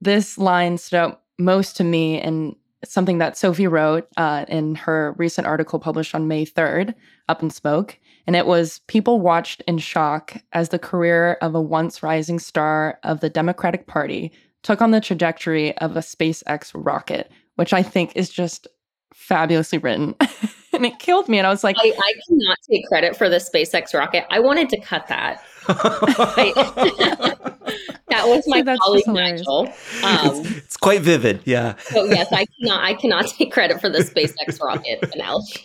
this 0.00 0.38
line 0.38 0.78
stood 0.78 0.96
out 0.96 1.22
most 1.38 1.76
to 1.76 1.84
me 1.84 2.20
and 2.20 2.54
something 2.84 3.18
that 3.18 3.36
Sophie 3.36 3.66
wrote 3.66 4.08
uh, 4.16 4.44
in 4.48 4.74
her 4.76 5.14
recent 5.18 5.46
article 5.46 5.78
published 5.78 6.14
on 6.14 6.28
May 6.28 6.46
3rd, 6.46 6.94
Up 7.28 7.42
in 7.42 7.50
Smoke. 7.50 7.98
And 8.26 8.36
it 8.36 8.46
was 8.46 8.80
People 8.86 9.20
watched 9.20 9.62
in 9.66 9.78
shock 9.78 10.36
as 10.52 10.68
the 10.68 10.78
career 10.78 11.38
of 11.40 11.54
a 11.54 11.60
once 11.60 12.02
rising 12.02 12.38
star 12.38 12.98
of 13.02 13.20
the 13.20 13.30
Democratic 13.30 13.86
Party 13.86 14.32
took 14.62 14.82
on 14.82 14.90
the 14.90 15.00
trajectory 15.00 15.76
of 15.78 15.96
a 15.96 16.00
SpaceX 16.00 16.72
rocket, 16.74 17.30
which 17.56 17.72
I 17.72 17.82
think 17.82 18.12
is 18.14 18.28
just 18.28 18.66
fabulously 19.14 19.78
written. 19.78 20.14
and 20.78 20.86
it 20.86 20.98
killed 20.98 21.28
me. 21.28 21.38
And 21.38 21.46
I 21.46 21.50
was 21.50 21.62
like, 21.62 21.76
I, 21.78 21.92
I, 21.96 22.14
cannot 22.26 22.58
take 22.68 22.86
credit 22.86 23.16
for 23.16 23.28
the 23.28 23.36
SpaceX 23.36 23.94
rocket. 23.94 24.24
I 24.30 24.40
wanted 24.40 24.68
to 24.70 24.80
cut 24.80 25.06
that. 25.08 25.42
that 28.08 28.26
was 28.26 28.44
my 28.46 28.62
See, 28.64 28.78
colleague 28.78 29.06
Nigel. 29.06 29.66
Um, 30.02 30.40
it's, 30.40 30.50
it's, 30.56 30.76
quite 30.78 31.02
vivid, 31.02 31.42
yeah. 31.44 31.76
so 31.76 32.04
yes, 32.04 32.32
I 32.32 32.46
cannot. 32.46 32.82
I 32.82 32.94
cannot 32.94 33.26
take 33.26 33.52
credit 33.52 33.78
for 33.78 33.90
the 33.90 33.98
SpaceX 33.98 34.62
rocket 34.62 35.14
analogy. 35.14 35.62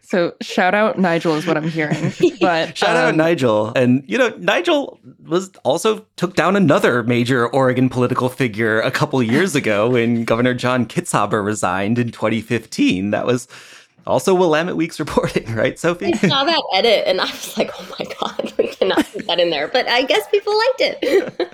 so 0.00 0.34
shout 0.40 0.74
out 0.74 0.98
Nigel 0.98 1.34
is 1.34 1.46
what 1.46 1.58
I'm 1.58 1.68
hearing. 1.68 2.14
But 2.40 2.78
shout 2.78 2.96
um, 2.96 3.08
out 3.08 3.14
Nigel, 3.16 3.72
and 3.76 4.02
you 4.06 4.16
know 4.16 4.30
Nigel 4.38 4.98
was 5.26 5.50
also 5.64 6.06
took 6.16 6.34
down 6.34 6.56
another 6.56 7.02
major 7.02 7.46
Oregon 7.46 7.90
political 7.90 8.30
figure 8.30 8.80
a 8.80 8.90
couple 8.90 9.22
years 9.22 9.54
ago 9.54 9.90
when 9.90 10.24
Governor 10.24 10.54
John 10.54 10.86
Kitzhaber 10.86 11.44
resigned 11.44 11.98
in 11.98 12.10
2015. 12.10 13.10
That 13.10 13.26
was 13.26 13.46
also 14.06 14.34
Willamette 14.34 14.76
Week's 14.76 14.98
reporting, 14.98 15.54
right, 15.54 15.78
Sophie? 15.78 16.12
I 16.14 16.16
saw 16.16 16.44
that 16.44 16.62
edit 16.74 17.04
and 17.06 17.20
I 17.20 17.24
was 17.24 17.56
like, 17.56 17.70
oh 17.78 17.96
my 17.98 18.06
God, 18.20 18.52
we 18.58 18.68
cannot 18.68 19.06
put 19.12 19.26
that 19.26 19.40
in 19.40 19.50
there. 19.50 19.68
But 19.68 19.88
I 19.88 20.02
guess 20.02 20.26
people 20.28 20.56
liked 20.56 20.80
it. 20.80 21.50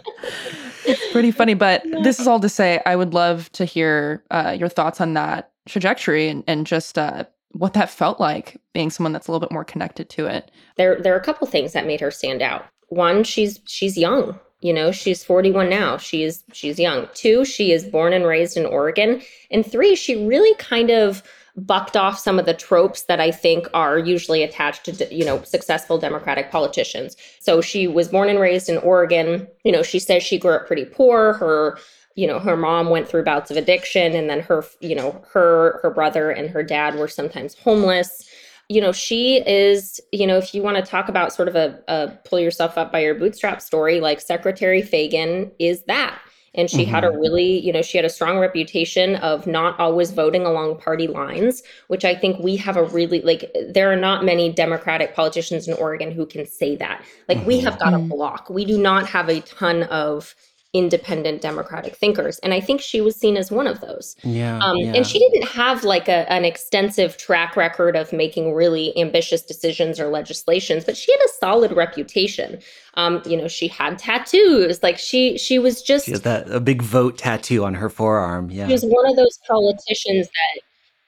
it's 0.86 1.12
pretty 1.12 1.30
funny. 1.30 1.54
But 1.54 1.82
this 2.02 2.20
is 2.20 2.26
all 2.26 2.40
to 2.40 2.48
say, 2.48 2.80
I 2.86 2.96
would 2.96 3.14
love 3.14 3.50
to 3.52 3.64
hear 3.64 4.24
uh, 4.30 4.56
your 4.58 4.68
thoughts 4.68 5.00
on 5.00 5.14
that 5.14 5.52
trajectory 5.66 6.28
and, 6.28 6.44
and 6.46 6.66
just 6.66 6.98
uh, 6.98 7.24
what 7.52 7.72
that 7.74 7.90
felt 7.90 8.20
like 8.20 8.60
being 8.72 8.90
someone 8.90 9.12
that's 9.12 9.28
a 9.28 9.32
little 9.32 9.46
bit 9.46 9.52
more 9.52 9.64
connected 9.64 10.08
to 10.10 10.26
it. 10.26 10.50
There, 10.76 11.00
there 11.00 11.14
are 11.14 11.18
a 11.18 11.24
couple 11.24 11.46
things 11.46 11.72
that 11.72 11.86
made 11.86 12.00
her 12.00 12.10
stand 12.10 12.42
out. 12.42 12.66
One, 12.88 13.24
she's 13.24 13.60
she's 13.66 13.98
young. 13.98 14.38
You 14.60 14.72
know, 14.72 14.90
she's 14.90 15.22
41 15.22 15.68
now. 15.68 15.96
She's 15.96 16.42
she's 16.52 16.78
young. 16.78 17.08
Two, 17.14 17.44
she 17.44 17.72
is 17.72 17.84
born 17.84 18.12
and 18.12 18.24
raised 18.24 18.56
in 18.56 18.64
Oregon. 18.64 19.20
And 19.50 19.64
three, 19.64 19.94
she 19.94 20.26
really 20.26 20.54
kind 20.54 20.90
of 20.90 21.22
bucked 21.56 21.96
off 21.96 22.18
some 22.18 22.38
of 22.38 22.46
the 22.46 22.54
tropes 22.54 23.02
that 23.04 23.20
I 23.20 23.30
think 23.30 23.66
are 23.72 23.98
usually 23.98 24.42
attached 24.42 24.84
to, 24.84 25.14
you 25.14 25.24
know, 25.24 25.42
successful 25.42 25.98
Democratic 25.98 26.50
politicians. 26.50 27.16
So 27.40 27.60
she 27.60 27.86
was 27.86 28.08
born 28.08 28.28
and 28.28 28.38
raised 28.38 28.68
in 28.68 28.78
Oregon. 28.78 29.48
You 29.64 29.72
know, 29.72 29.82
she 29.82 29.98
says 29.98 30.22
she 30.22 30.38
grew 30.38 30.52
up 30.52 30.66
pretty 30.66 30.84
poor. 30.84 31.32
Her 31.34 31.78
you 32.16 32.26
know 32.26 32.38
her 32.38 32.56
mom 32.56 32.88
went 32.88 33.06
through 33.06 33.22
bouts 33.22 33.50
of 33.50 33.56
addiction 33.56 34.14
and 34.14 34.28
then 34.28 34.40
her 34.40 34.64
you 34.80 34.94
know 34.94 35.22
her 35.30 35.78
her 35.82 35.90
brother 35.90 36.30
and 36.30 36.50
her 36.50 36.62
dad 36.62 36.96
were 36.96 37.08
sometimes 37.08 37.54
homeless 37.54 38.28
you 38.68 38.80
know 38.80 38.90
she 38.90 39.36
is 39.46 40.00
you 40.12 40.26
know 40.26 40.38
if 40.38 40.54
you 40.54 40.62
want 40.62 40.76
to 40.76 40.82
talk 40.82 41.08
about 41.08 41.32
sort 41.32 41.46
of 41.46 41.54
a, 41.54 41.78
a 41.88 42.08
pull 42.24 42.40
yourself 42.40 42.76
up 42.76 42.90
by 42.90 43.00
your 43.00 43.14
bootstrap 43.14 43.60
story 43.62 44.00
like 44.00 44.20
secretary 44.20 44.82
fagan 44.82 45.52
is 45.58 45.84
that 45.84 46.18
and 46.56 46.70
she 46.70 46.82
mm-hmm. 46.82 46.90
had 46.90 47.04
a 47.04 47.08
mm-hmm. 47.08 47.18
really 47.18 47.58
you 47.58 47.72
know 47.72 47.82
she 47.82 47.98
had 47.98 48.04
a 48.04 48.10
strong 48.10 48.38
reputation 48.38 49.16
of 49.16 49.46
not 49.46 49.78
always 49.78 50.10
voting 50.10 50.44
along 50.44 50.76
party 50.78 51.06
lines 51.06 51.62
which 51.88 52.04
i 52.04 52.14
think 52.14 52.38
we 52.38 52.56
have 52.56 52.76
a 52.76 52.84
really 52.84 53.20
like 53.22 53.50
there 53.68 53.92
are 53.92 53.96
not 53.96 54.24
many 54.24 54.52
democratic 54.52 55.14
politicians 55.14 55.68
in 55.68 55.74
oregon 55.74 56.10
who 56.10 56.26
can 56.26 56.46
say 56.46 56.76
that 56.76 57.04
like 57.28 57.38
mm-hmm. 57.38 57.46
we 57.46 57.60
have 57.60 57.78
got 57.78 57.92
a 57.92 57.98
mm-hmm. 57.98 58.08
block 58.08 58.50
we 58.50 58.64
do 58.64 58.78
not 58.78 59.06
have 59.06 59.28
a 59.28 59.40
ton 59.40 59.84
of 59.84 60.34
independent 60.76 61.40
democratic 61.40 61.96
thinkers. 61.96 62.38
And 62.40 62.52
i 62.54 62.60
think 62.60 62.80
she 62.80 63.00
was 63.00 63.16
seen 63.16 63.36
as 63.36 63.50
one 63.50 63.66
of 63.66 63.80
those. 63.80 64.16
Yeah, 64.22 64.58
um, 64.58 64.76
yeah. 64.76 64.92
and 64.94 65.06
she 65.06 65.18
didn't 65.18 65.48
have 65.48 65.84
like 65.84 66.08
a, 66.08 66.30
an 66.30 66.44
extensive 66.44 67.16
track 67.16 67.56
record 67.56 67.96
of 67.96 68.12
making 68.12 68.54
really 68.54 68.96
ambitious 68.98 69.42
decisions 69.42 69.98
or 70.00 70.08
legislations 70.08 70.84
but 70.84 70.96
she 70.96 71.12
had 71.12 71.20
a 71.26 71.32
solid 71.40 71.72
reputation. 71.72 72.60
Um, 72.94 73.22
you 73.26 73.36
know 73.36 73.48
she 73.48 73.68
had 73.68 73.98
tattoos. 73.98 74.82
Like 74.82 74.98
she 74.98 75.38
she 75.38 75.58
was 75.58 75.82
just 75.82 76.06
she 76.06 76.12
had 76.12 76.22
that 76.22 76.50
a 76.50 76.60
big 76.60 76.82
vote 76.82 77.18
tattoo 77.18 77.64
on 77.64 77.74
her 77.74 77.88
forearm. 77.88 78.50
Yeah. 78.50 78.66
She 78.66 78.72
was 78.72 78.84
one 78.84 79.08
of 79.08 79.16
those 79.16 79.38
politicians 79.46 80.26
that 80.26 80.62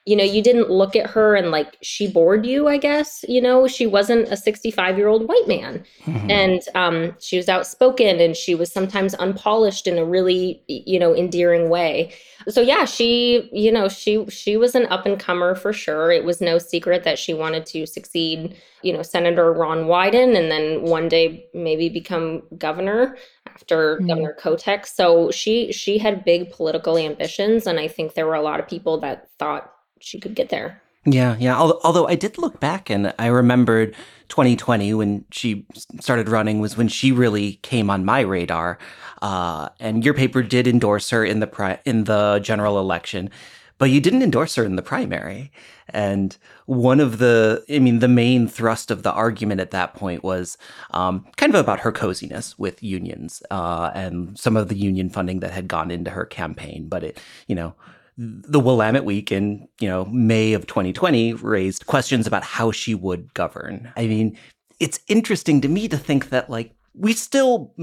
you 0.05 0.15
know, 0.15 0.23
you 0.23 0.41
didn't 0.41 0.71
look 0.71 0.95
at 0.95 1.09
her 1.11 1.35
and 1.35 1.51
like 1.51 1.77
she 1.81 2.07
bored 2.07 2.45
you, 2.45 2.67
I 2.67 2.77
guess. 2.77 3.23
You 3.27 3.41
know, 3.41 3.67
she 3.67 3.85
wasn't 3.85 4.29
a 4.29 4.37
65 4.37 4.97
year 4.97 5.07
old 5.07 5.27
white 5.27 5.47
man. 5.47 5.83
Mm-hmm. 6.05 6.31
And 6.31 6.61
um, 6.73 7.15
she 7.19 7.37
was 7.37 7.49
outspoken 7.49 8.19
and 8.19 8.35
she 8.35 8.55
was 8.55 8.71
sometimes 8.71 9.13
unpolished 9.15 9.85
in 9.87 9.97
a 9.97 10.05
really, 10.05 10.63
you 10.67 10.97
know, 10.99 11.15
endearing 11.15 11.69
way. 11.69 12.13
So 12.47 12.61
yeah, 12.61 12.85
she, 12.85 13.49
you 13.51 13.71
know, 13.71 13.89
she 13.89 14.25
she 14.29 14.57
was 14.57 14.73
an 14.73 14.87
up 14.87 15.05
and 15.05 15.19
comer 15.19 15.53
for 15.53 15.73
sure. 15.73 16.11
It 16.11 16.23
was 16.23 16.39
no 16.41 16.57
secret 16.57 17.03
that 17.03 17.19
she 17.19 17.33
wanted 17.33 17.65
to 17.67 17.85
succeed, 17.85 18.55
you 18.81 18.93
know, 18.93 19.03
Senator 19.03 19.51
Ron 19.51 19.83
Wyden 19.83 20.35
and 20.35 20.49
then 20.49 20.81
one 20.83 21.09
day 21.09 21.45
maybe 21.53 21.89
become 21.89 22.43
governor 22.57 23.17
after 23.45 23.97
mm-hmm. 23.97 24.07
Governor 24.07 24.37
Kotek. 24.39 24.87
So 24.87 25.29
she 25.29 25.71
she 25.73 25.97
had 25.97 26.23
big 26.23 26.51
political 26.51 26.97
ambitions 26.97 27.67
and 27.67 27.79
I 27.79 27.87
think 27.89 28.13
there 28.13 28.25
were 28.25 28.33
a 28.33 28.41
lot 28.41 28.59
of 28.59 28.67
people 28.67 28.99
that 29.01 29.27
thought 29.37 29.73
she 29.99 30.19
could 30.19 30.35
get 30.35 30.49
there. 30.49 30.81
Yeah, 31.05 31.37
yeah. 31.39 31.57
Although, 31.57 32.07
I 32.07 32.15
did 32.15 32.37
look 32.37 32.59
back 32.59 32.89
and 32.89 33.13
I 33.17 33.27
remembered 33.27 33.95
2020 34.27 34.93
when 34.93 35.25
she 35.31 35.65
started 35.99 36.27
running 36.27 36.59
was 36.59 36.75
when 36.75 36.89
she 36.89 37.11
really 37.11 37.53
came 37.61 37.89
on 37.89 38.03
my 38.03 38.19
radar. 38.19 38.77
Uh, 39.21 39.69
and 39.79 40.03
your 40.03 40.13
paper 40.13 40.43
did 40.43 40.67
endorse 40.67 41.09
her 41.09 41.23
in 41.23 41.39
the 41.39 41.47
pri- 41.47 41.79
in 41.85 42.03
the 42.03 42.39
general 42.43 42.79
election, 42.79 43.29
but 43.77 43.89
you 43.89 44.01
didn't 44.01 44.21
endorse 44.21 44.55
her 44.55 44.63
in 44.63 44.75
the 44.75 44.81
primary. 44.81 45.51
And 45.89 46.37
one 46.65 46.99
of 46.99 47.17
the, 47.17 47.63
I 47.69 47.79
mean, 47.79 47.99
the 47.99 48.07
main 48.07 48.47
thrust 48.47 48.91
of 48.91 49.03
the 49.03 49.11
argument 49.11 49.61
at 49.61 49.71
that 49.71 49.95
point 49.95 50.23
was 50.23 50.57
um, 50.91 51.25
kind 51.37 51.53
of 51.53 51.59
about 51.59 51.79
her 51.79 51.91
coziness 51.91 52.59
with 52.59 52.83
unions 52.83 53.41
uh, 53.49 53.89
and 53.95 54.37
some 54.37 54.55
of 54.55 54.67
the 54.67 54.77
union 54.77 55.09
funding 55.09 55.39
that 55.39 55.51
had 55.51 55.67
gone 55.67 55.91
into 55.91 56.11
her 56.11 56.25
campaign. 56.25 56.87
But 56.87 57.03
it, 57.03 57.19
you 57.47 57.55
know, 57.55 57.73
the 58.19 58.59
Willamette 58.59 59.05
Week 59.05 59.31
in, 59.31 59.65
you 59.79 59.87
know, 59.87 60.03
May 60.05 60.51
of 60.51 60.67
2020 60.67 61.33
raised 61.33 61.85
questions 61.85 62.27
about 62.27 62.43
how 62.43 62.69
she 62.69 62.93
would 62.93 63.33
govern. 63.33 63.91
I 63.95 64.07
mean, 64.07 64.37
it's 64.81 64.99
interesting 65.07 65.61
to 65.61 65.69
me 65.69 65.87
to 65.87 65.97
think 65.97 66.29
that 66.29 66.49
like 66.49 66.73
we 66.93 67.13
still 67.13 67.73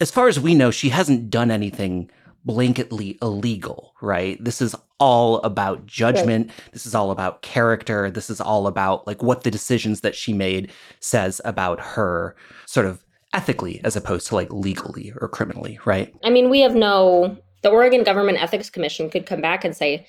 as 0.00 0.10
far 0.10 0.26
as 0.26 0.40
we 0.40 0.56
know 0.56 0.72
she 0.72 0.88
hasn't 0.88 1.30
done 1.30 1.52
anything 1.52 2.10
blanketly 2.44 3.16
illegal, 3.22 3.94
right? 4.00 4.42
This 4.42 4.60
is 4.60 4.74
all 4.98 5.36
about 5.42 5.86
judgment. 5.86 6.48
Right. 6.48 6.72
This 6.72 6.84
is 6.84 6.94
all 6.94 7.12
about 7.12 7.42
character. 7.42 8.10
This 8.10 8.28
is 8.28 8.40
all 8.40 8.66
about 8.66 9.06
like 9.06 9.22
what 9.22 9.44
the 9.44 9.52
decisions 9.52 10.00
that 10.00 10.16
she 10.16 10.32
made 10.32 10.72
says 10.98 11.40
about 11.44 11.78
her 11.80 12.34
sort 12.66 12.86
of 12.86 13.04
ethically 13.34 13.80
as 13.84 13.94
opposed 13.94 14.26
to 14.28 14.34
like 14.34 14.52
legally 14.52 15.12
or 15.20 15.28
criminally, 15.28 15.78
right? 15.84 16.12
I 16.24 16.30
mean, 16.30 16.50
we 16.50 16.60
have 16.60 16.74
no 16.74 17.36
the 17.62 17.70
Oregon 17.70 18.04
Government 18.04 18.42
Ethics 18.42 18.70
Commission 18.70 19.10
could 19.10 19.26
come 19.26 19.40
back 19.40 19.64
and 19.64 19.76
say, 19.76 20.06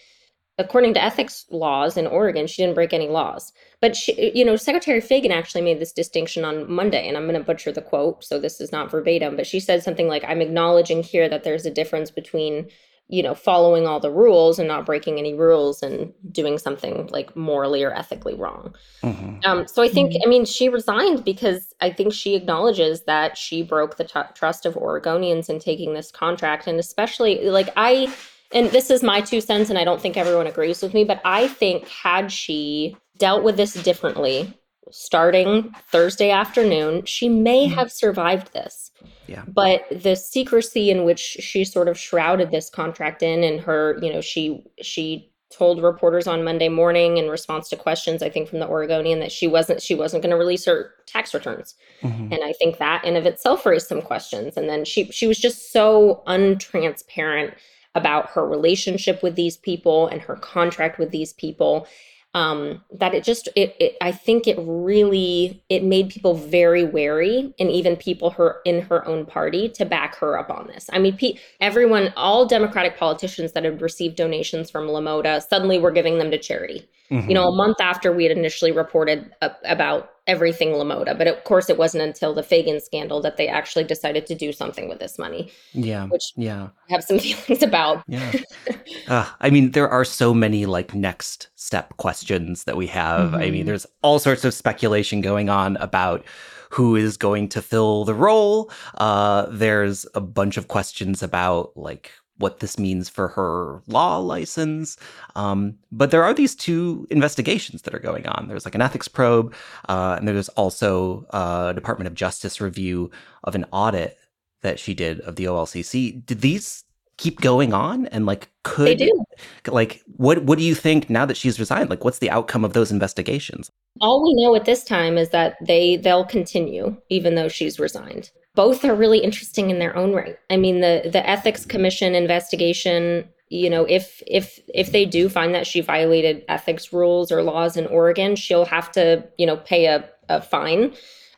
according 0.58 0.93
to 0.93 1.03
ethics 1.03 1.46
laws 1.50 1.98
in 1.98 2.08
Oregon, 2.08 2.48
she 2.48 2.62
didn't 2.62 2.75
break 2.75 2.93
any 2.93 3.08
laws. 3.08 3.51
But 3.81 3.96
she, 3.96 4.31
you 4.36 4.46
know, 4.46 4.55
Secretary 4.55 5.01
Fagan 5.01 5.31
actually 5.31 5.62
made 5.62 5.79
this 5.79 5.91
distinction 5.91 6.46
on 6.46 6.72
Monday, 6.72 7.08
and 7.08 7.17
I'm 7.17 7.24
going 7.24 7.39
to 7.39 7.46
butcher 7.46 7.72
the 7.72 7.81
quote, 7.81 8.24
so 8.24 8.39
this 8.39 8.62
is 8.62 8.72
not 8.72 8.91
verbatim, 8.91 9.36
but 9.36 9.48
she 9.48 9.60
said 9.60 9.84
something 9.84 10.08
like, 10.08 10.24
"I'm 10.27 10.41
acknowledging 10.41 11.03
here 11.03 11.27
that 11.29 11.43
there's 11.43 11.65
a 11.65 11.72
difference 11.72 12.12
between." 12.12 12.70
You 13.12 13.22
know 13.22 13.36
following 13.36 13.86
all 13.86 14.00
the 14.00 14.10
rules 14.10 14.58
and 14.58 14.68
not 14.68 14.86
breaking 14.86 15.20
any 15.20 15.34
rules 15.34 15.84
and 15.84 16.13
doing 16.32 16.58
something 16.58 17.08
like 17.08 17.36
morally 17.36 17.84
or 17.84 17.94
ethically 17.94 18.34
wrong 18.34 18.74
mm-hmm. 19.03 19.38
um, 19.46 19.68
so 19.68 19.84
i 19.84 19.88
think 19.88 20.13
mm-hmm. 20.13 20.22
i 20.25 20.30
mean 20.30 20.46
she 20.46 20.70
resigned 20.70 21.24
because 21.24 21.74
i 21.82 21.89
think 21.89 22.13
she 22.13 22.36
acknowledges 22.36 23.03
that 23.03 23.38
she 23.38 23.62
broke 23.62 23.98
the 23.98 24.06
t- 24.06 24.20
trust 24.34 24.65
of 24.65 24.75
oregonians 24.75 25.50
in 25.50 25.60
taking 25.60 25.94
this 25.94 26.12
contract 26.12 26.65
and 26.68 26.80
especially 26.80 27.50
like 27.50 27.70
i 27.75 28.12
and 28.53 28.70
this 28.72 28.89
is 28.89 29.03
my 29.03 29.22
two 29.22 29.41
cents 29.41 29.70
and 29.70 29.77
i 29.77 29.84
don't 29.84 30.01
think 30.01 30.18
everyone 30.18 30.48
agrees 30.48 30.82
with 30.82 30.94
me 30.94 31.03
but 31.03 31.22
i 31.25 31.48
think 31.48 31.88
had 31.88 32.32
she 32.32 32.96
dealt 33.18 33.44
with 33.44 33.58
this 33.58 33.74
differently 33.84 34.58
starting 34.91 35.74
Thursday 35.88 36.32
afternoon. 36.32 37.06
She 37.06 37.30
may 37.30 37.68
mm-hmm. 37.68 37.75
have 37.75 37.91
survived 37.91 38.53
this. 38.53 38.91
Yeah. 39.31 39.43
But 39.47 39.85
the 39.89 40.15
secrecy 40.15 40.91
in 40.91 41.05
which 41.05 41.19
she 41.19 41.63
sort 41.63 41.88
of 41.88 41.97
shrouded 41.97 42.51
this 42.51 42.69
contract 42.69 43.23
in 43.23 43.43
and 43.43 43.61
her, 43.61 43.97
you 44.01 44.11
know, 44.11 44.21
she 44.21 44.63
she 44.81 45.31
told 45.51 45.83
reporters 45.83 46.27
on 46.27 46.43
Monday 46.43 46.69
morning 46.69 47.17
in 47.17 47.29
response 47.29 47.67
to 47.69 47.75
questions 47.75 48.23
I 48.23 48.29
think 48.29 48.47
from 48.47 48.59
the 48.59 48.67
Oregonian 48.67 49.19
that 49.19 49.31
she 49.31 49.47
wasn't 49.47 49.81
she 49.81 49.95
wasn't 49.95 50.23
going 50.23 50.31
to 50.31 50.38
release 50.38 50.65
her 50.65 50.91
tax 51.07 51.33
returns. 51.33 51.75
Mm-hmm. 52.01 52.33
And 52.33 52.41
I 52.43 52.53
think 52.53 52.77
that 52.77 53.05
in 53.05 53.15
of 53.15 53.25
itself 53.25 53.65
raised 53.65 53.88
some 53.88 54.01
questions 54.01 54.57
and 54.57 54.69
then 54.69 54.83
she 54.85 55.05
she 55.11 55.27
was 55.27 55.39
just 55.39 55.71
so 55.71 56.23
untransparent 56.27 57.53
about 57.95 58.29
her 58.31 58.47
relationship 58.47 59.21
with 59.23 59.35
these 59.35 59.57
people 59.57 60.07
and 60.07 60.21
her 60.21 60.35
contract 60.35 60.97
with 60.97 61.11
these 61.11 61.33
people 61.33 61.88
um, 62.33 62.81
that 62.91 63.13
it 63.13 63.23
just 63.23 63.50
it, 63.55 63.75
it 63.79 63.97
i 64.01 64.11
think 64.11 64.47
it 64.47 64.57
really 64.59 65.61
it 65.69 65.83
made 65.83 66.09
people 66.09 66.33
very 66.33 66.83
wary 66.83 67.53
and 67.59 67.69
even 67.69 67.95
people 67.95 68.29
her 68.29 68.61
in 68.65 68.81
her 68.81 69.05
own 69.05 69.25
party 69.25 69.67
to 69.67 69.85
back 69.85 70.15
her 70.15 70.38
up 70.38 70.50
on 70.50 70.67
this 70.67 70.89
i 70.93 71.00
mean 71.00 71.15
pe- 71.17 71.33
everyone 71.59 72.13
all 72.15 72.45
democratic 72.45 72.97
politicians 72.97 73.51
that 73.51 73.65
had 73.65 73.81
received 73.81 74.15
donations 74.15 74.71
from 74.71 74.88
La 74.88 75.01
Mota 75.01 75.41
suddenly 75.41 75.77
were 75.77 75.91
giving 75.91 76.19
them 76.19 76.31
to 76.31 76.38
charity 76.38 76.88
mm-hmm. 77.09 77.27
you 77.27 77.33
know 77.33 77.47
a 77.50 77.55
month 77.55 77.81
after 77.81 78.13
we 78.13 78.23
had 78.23 78.38
initially 78.38 78.71
reported 78.71 79.33
about 79.65 80.11
everything 80.28 80.74
La 80.74 80.84
Mota. 80.84 81.16
But 81.16 81.28
of 81.28 81.44
course, 81.44 81.70
it 81.70 81.78
wasn't 81.78 82.04
until 82.04 82.34
the 82.34 82.44
Fagan 82.44 82.80
scandal 82.80 83.22
that 83.22 83.38
they 83.38 83.48
actually 83.48 83.84
decided 83.84 84.25
to 84.28 84.36
do 84.36 84.51
something 84.54 84.88
with 84.88 85.00
this 85.00 85.18
money. 85.18 85.51
Yeah. 85.74 86.08
Which 86.08 86.34
yeah. 86.36 86.70
I 86.90 86.94
have 86.94 87.04
some 87.04 87.20
feelings 87.20 87.63
about. 87.63 88.04
Yeah. 88.08 88.32
uh, 89.08 89.30
I 89.40 89.50
mean, 89.50 89.72
there 89.72 89.90
are 89.90 90.06
so 90.06 90.34
many 90.34 90.66
like 90.66 90.94
next 90.94 91.50
step 91.56 91.98
questions 91.98 92.66
that 92.66 92.78
we 92.78 92.88
have. 92.88 93.32
Mm-hmm. 93.32 93.36
I 93.36 93.40
mean, 93.40 93.54
mm-hmm. 93.54 93.68
there's 93.68 93.86
all 94.01 94.20
sorts 94.20 94.46
of 94.46 94.54
speculation 94.54 95.22
going 95.22 95.50
on 95.50 95.78
about 95.78 96.25
who 96.70 96.96
is 96.96 97.18
going 97.18 97.50
to 97.50 97.62
fill 97.62 98.06
the 98.06 98.13
role. 98.13 98.72
Uh, 98.96 99.46
there's 99.50 100.06
a 100.16 100.22
bunch 100.22 100.56
of 100.56 100.70
questions 100.70 101.22
about 101.22 101.75
like 101.75 102.12
what 102.41 102.60
this 102.60 102.77
means 102.77 103.07
for 103.07 103.29
her 103.29 103.81
law 103.88 104.17
license. 104.17 104.98
Um, 105.36 105.75
but 105.91 106.12
there 106.12 106.24
are 106.24 106.33
these 106.33 106.55
two 106.55 107.07
investigations 107.10 107.83
that 107.83 107.95
are 107.95 108.00
going 108.00 108.27
on. 108.27 108.48
There's 108.48 108.65
like 108.65 108.75
an 108.75 108.81
ethics 108.81 109.07
probe, 109.07 109.53
uh, 109.88 110.15
and 110.17 110.27
there's 110.27 110.50
also 110.50 111.25
a 111.29 111.74
Department 111.74 112.07
of 112.07 112.15
Justice 112.15 112.60
review 112.60 113.12
of 113.43 113.55
an 113.55 113.65
audit 113.71 114.17
that 114.62 114.79
she 114.79 114.93
did 114.93 115.19
of 115.21 115.36
the 115.36 115.45
OLCC. 115.45 116.25
Did 116.25 116.41
these 116.41 116.83
keep 117.17 117.39
going 117.41 117.74
on? 117.74 118.07
And 118.07 118.25
like, 118.25 118.50
could 118.63 118.88
they 118.88 118.95
do? 118.95 119.25
Like, 119.67 120.01
what 120.17 120.43
what 120.43 120.57
do 120.57 120.63
you 120.63 120.75
think 120.75 121.10
now 121.10 121.25
that 121.25 121.38
she's 121.38 121.60
resigned? 121.60 121.89
Like, 121.89 122.03
what's 122.03 122.19
the 122.19 122.29
outcome 122.29 122.65
of 122.65 122.74
those 122.74 122.91
investigations? 122.91 123.69
All 124.00 124.24
we 124.24 124.33
know 124.43 124.55
at 124.55 124.65
this 124.65 124.83
time 124.83 125.17
is 125.17 125.29
that 125.29 125.55
they 125.65 125.98
they'll 125.98 126.25
continue 126.25 126.98
even 127.10 127.36
though 127.36 127.48
she's 127.48 127.79
resigned 127.79 128.31
both 128.55 128.84
are 128.84 128.96
really 128.96 129.20
interesting 129.20 129.70
in 129.70 129.79
their 129.79 129.96
own 129.96 130.13
right. 130.13 130.38
I 130.50 130.58
mean, 130.58 130.81
the 130.81 131.10
the 131.12 131.27
ethics 131.27 131.65
commission 131.65 132.15
investigation, 132.15 133.27
you 133.50 133.70
know, 133.70 133.86
if 133.86 134.22
if 134.27 134.60
if 134.74 134.91
they 134.91 135.05
do 135.05 135.29
find 135.29 135.55
that 135.55 135.67
she 135.67 135.81
violated 135.81 136.43
ethics 136.48 136.91
rules 136.91 137.31
or 137.31 137.43
laws 137.43 137.77
in 137.77 137.88
Oregon, 137.88 138.36
she'll 138.36 138.65
have 138.65 138.91
to, 138.93 139.24
you 139.38 139.46
know, 139.46 139.58
pay 139.58 139.86
a, 139.86 140.08
a 140.29 140.41
fine 140.41 140.93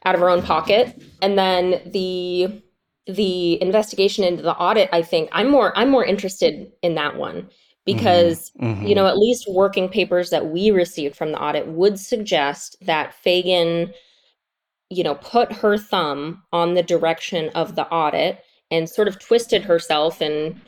out 0.05 0.15
of 0.15 0.21
her 0.21 0.29
own 0.29 0.41
pocket. 0.41 1.01
And 1.21 1.37
then 1.37 1.81
the 1.85 2.61
the 3.05 3.61
investigation 3.61 4.23
into 4.23 4.43
the 4.43 4.55
audit, 4.55 4.89
I 4.91 5.01
think 5.01 5.29
I'm 5.31 5.49
more 5.49 5.77
I'm 5.77 5.89
more 5.89 6.05
interested 6.05 6.71
in 6.81 6.95
that 6.95 7.17
one 7.17 7.49
because 7.85 8.51
mm-hmm. 8.51 8.65
Mm-hmm. 8.65 8.87
you 8.87 8.95
know 8.95 9.07
at 9.07 9.17
least 9.17 9.45
working 9.49 9.89
papers 9.89 10.29
that 10.29 10.47
we 10.47 10.71
received 10.71 11.15
from 11.15 11.31
the 11.31 11.41
audit 11.41 11.67
would 11.67 11.99
suggest 11.99 12.77
that 12.81 13.13
Fagan 13.13 13.93
you 14.89 15.03
know, 15.03 15.15
put 15.15 15.51
her 15.51 15.77
thumb 15.77 16.43
on 16.51 16.73
the 16.73 16.83
direction 16.83 17.49
of 17.55 17.75
the 17.75 17.87
audit 17.87 18.43
and 18.71 18.89
sort 18.89 19.07
of 19.07 19.19
twisted 19.19 19.63
herself 19.63 20.21
in, 20.21 20.61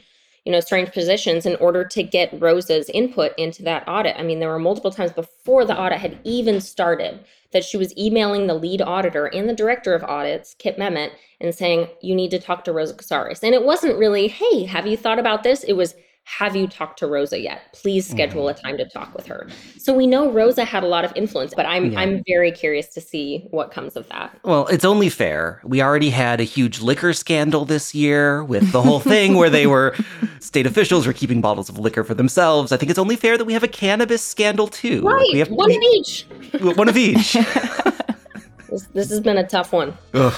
you 0.46 0.52
know, 0.52 0.60
strange 0.60 0.92
positions 0.92 1.46
in 1.46 1.56
order 1.58 1.84
to 1.84 2.04
get 2.04 2.40
Rosa's 2.40 2.90
input 2.90 3.32
into 3.38 3.64
that 3.64 3.88
audit. 3.88 4.16
I 4.18 4.24
mean, 4.24 4.40
there 4.40 4.50
were 4.50 4.60
multiple 4.60 4.92
times 4.92 5.12
before 5.12 5.66
the 5.66 5.80
audit 5.80 6.00
had 6.00 6.20
even 6.24 6.62
started 6.62 7.26
that 7.52 7.64
she 7.64 7.78
was 7.78 7.98
emailing 7.98 8.48
the 8.48 8.54
lead 8.54 8.82
auditor 8.82 9.28
and 9.28 9.48
the 9.48 9.56
director 9.56 9.94
of 9.94 10.04
audits, 10.04 10.56
Kip 10.56 10.78
Memmott, 10.78 11.12
and 11.40 11.54
saying, 11.54 11.88
you 12.02 12.14
need 12.14 12.32
to 12.32 12.40
talk 12.40 12.64
to 12.64 12.74
Rosa 12.74 12.94
Cazares. 12.94 13.44
And 13.44 13.54
it 13.54 13.64
wasn't 13.64 13.98
really, 13.98 14.28
hey, 14.28 14.66
have 14.66 14.86
you 14.86 14.98
thought 14.98 15.20
about 15.20 15.44
this? 15.44 15.64
It 15.64 15.74
was, 15.74 15.96
have 16.26 16.56
you 16.56 16.68
talked 16.68 16.98
to 17.00 17.08
Rosa 17.08 17.40
yet? 17.40 17.72
Please 17.72 18.10
schedule 18.10 18.46
mm-hmm. 18.46 18.58
a 18.58 18.62
time 18.62 18.78
to 18.78 18.90
talk 18.90 19.16
with 19.16 19.28
her. 19.28 19.48
So 19.78 19.94
we 19.94 20.08
know 20.08 20.32
Rosa 20.32 20.66
had 20.66 20.84
a 20.84 20.88
lot 20.88 21.06
of 21.06 21.14
influence, 21.16 21.54
but 21.56 21.68
I'm 21.68 21.92
yeah. 21.92 22.00
I'm 22.00 22.24
very 22.28 22.52
curious 22.52 22.88
to 22.96 23.02
see 23.02 23.48
what 23.52 23.72
comes 23.72 23.96
of 23.96 24.10
that. 24.10 24.38
Well, 24.44 24.66
it's 24.68 24.84
only 24.84 25.10
fair. 25.10 25.62
We 25.64 25.84
already 25.84 26.10
had 26.10 26.42
a 26.42 26.44
huge 26.44 26.82
liquor 26.82 27.14
scandal 27.14 27.64
this 27.64 27.94
year 27.94 28.44
with 28.44 28.72
the 28.72 28.82
whole 28.82 29.00
thing 29.00 29.36
where 29.36 29.52
they 29.52 29.68
were 29.68 29.96
state 30.40 30.66
officials 30.66 31.06
were 31.06 31.14
keeping 31.14 31.42
bottles 31.42 31.70
of 31.70 31.78
liquor 31.78 32.04
for 32.04 32.16
themselves. 32.16 32.72
I 32.72 32.78
think 32.78 32.90
it's 32.90 33.00
only 33.00 33.16
fair 33.16 33.38
that 33.38 33.46
we 33.46 33.54
have 33.54 33.64
a 33.64 33.68
cannabis 33.68 34.24
scandal 34.24 34.68
too. 34.68 35.04
Right, 35.04 35.28
like 35.30 35.38
have, 35.38 35.52
one 35.52 35.70
we, 35.70 35.78
of 35.78 35.84
each. 35.84 36.26
One 36.60 36.90
of 36.90 36.98
each. 36.98 37.34
this, 38.70 38.88
this 38.94 39.10
has 39.10 39.20
been 39.20 39.38
a 39.38 39.48
tough 39.48 39.72
one. 39.72 39.96
Ugh. 40.16 40.34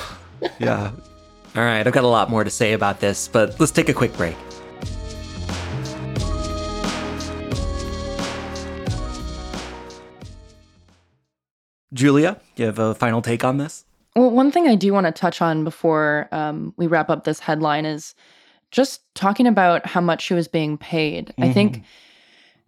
Yeah. 0.60 0.92
All 1.56 1.64
right, 1.64 1.88
I've 1.88 1.94
got 1.94 2.04
a 2.04 2.08
lot 2.08 2.30
more 2.30 2.44
to 2.44 2.52
say 2.52 2.74
about 2.74 3.00
this, 3.00 3.30
but 3.30 3.58
let's 3.60 3.72
take 3.72 3.90
a 3.90 3.94
quick 3.94 4.14
break. 4.18 4.36
Giulia, 11.94 12.40
you 12.56 12.66
have 12.66 12.80
a 12.80 12.96
final 12.96 13.22
take 13.22 13.44
on 13.44 13.58
this? 13.58 13.86
Well, 14.16 14.32
one 14.32 14.52
thing 14.52 14.68
I 14.68 14.76
do 14.76 14.92
want 14.94 15.06
to 15.06 15.12
touch 15.12 15.42
on 15.42 15.64
before 15.64 16.28
um, 16.32 16.74
we 16.78 16.88
wrap 16.88 17.10
up 17.10 17.24
this 17.24 17.40
headline 17.40 17.86
is 17.86 18.16
just 18.72 19.02
talking 19.16 19.48
about 19.48 19.86
how 19.86 20.02
much 20.02 20.24
she 20.24 20.34
was 20.34 20.48
being 20.48 20.78
paid. 20.78 21.28
Mm-hmm. 21.28 21.44
I 21.44 21.54
think 21.54 21.84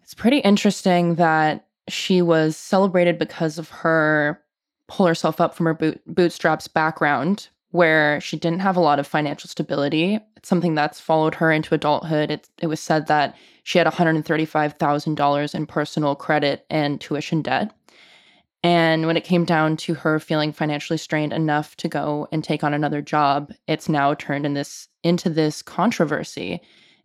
it's 0.04 0.14
pretty 0.14 0.38
interesting 0.40 1.16
that 1.16 1.66
she 1.88 2.22
was 2.22 2.56
celebrated 2.56 3.18
because 3.18 3.58
of 3.58 3.70
her 3.70 4.40
pull 4.88 5.06
herself 5.06 5.40
up 5.40 5.56
from 5.56 5.66
her 5.66 5.74
boot, 5.74 6.02
bootstraps 6.08 6.68
background, 6.68 7.50
where 7.72 8.20
she 8.22 8.38
didn't 8.38 8.60
have 8.60 8.76
a 8.76 8.82
lot 8.82 9.00
of 9.00 9.08
financial 9.08 9.48
stability. 9.48 10.20
It's 10.36 10.50
something 10.50 10.76
that's 10.76 11.00
followed 11.00 11.36
her 11.36 11.52
into 11.52 11.76
adulthood. 11.76 12.32
It, 12.32 12.50
it 12.60 12.68
was 12.68 12.80
said 12.80 13.08
that 13.08 13.36
she 13.64 13.78
had 13.78 13.88
$135,000 13.88 15.56
in 15.56 15.66
personal 15.68 16.16
credit 16.16 16.66
and 16.70 17.00
tuition 17.00 17.42
debt. 17.42 17.72
And 18.64 19.06
when 19.06 19.16
it 19.16 19.24
came 19.24 19.46
down 19.46 19.78
to 19.78 19.94
her 19.94 20.20
feeling 20.20 20.52
financially 20.52 20.98
strained 20.98 21.32
enough 21.32 21.76
to 21.78 21.88
go 21.88 22.28
and 22.32 22.44
take 22.44 22.64
on 22.64 22.74
another 22.74 23.02
job, 23.02 23.54
it's 23.68 23.88
now 23.88 24.14
turned 24.14 24.46
in 24.46 24.54
this 24.54 24.90
into 25.04 25.30
this 25.30 25.62
controversy. 25.62 26.62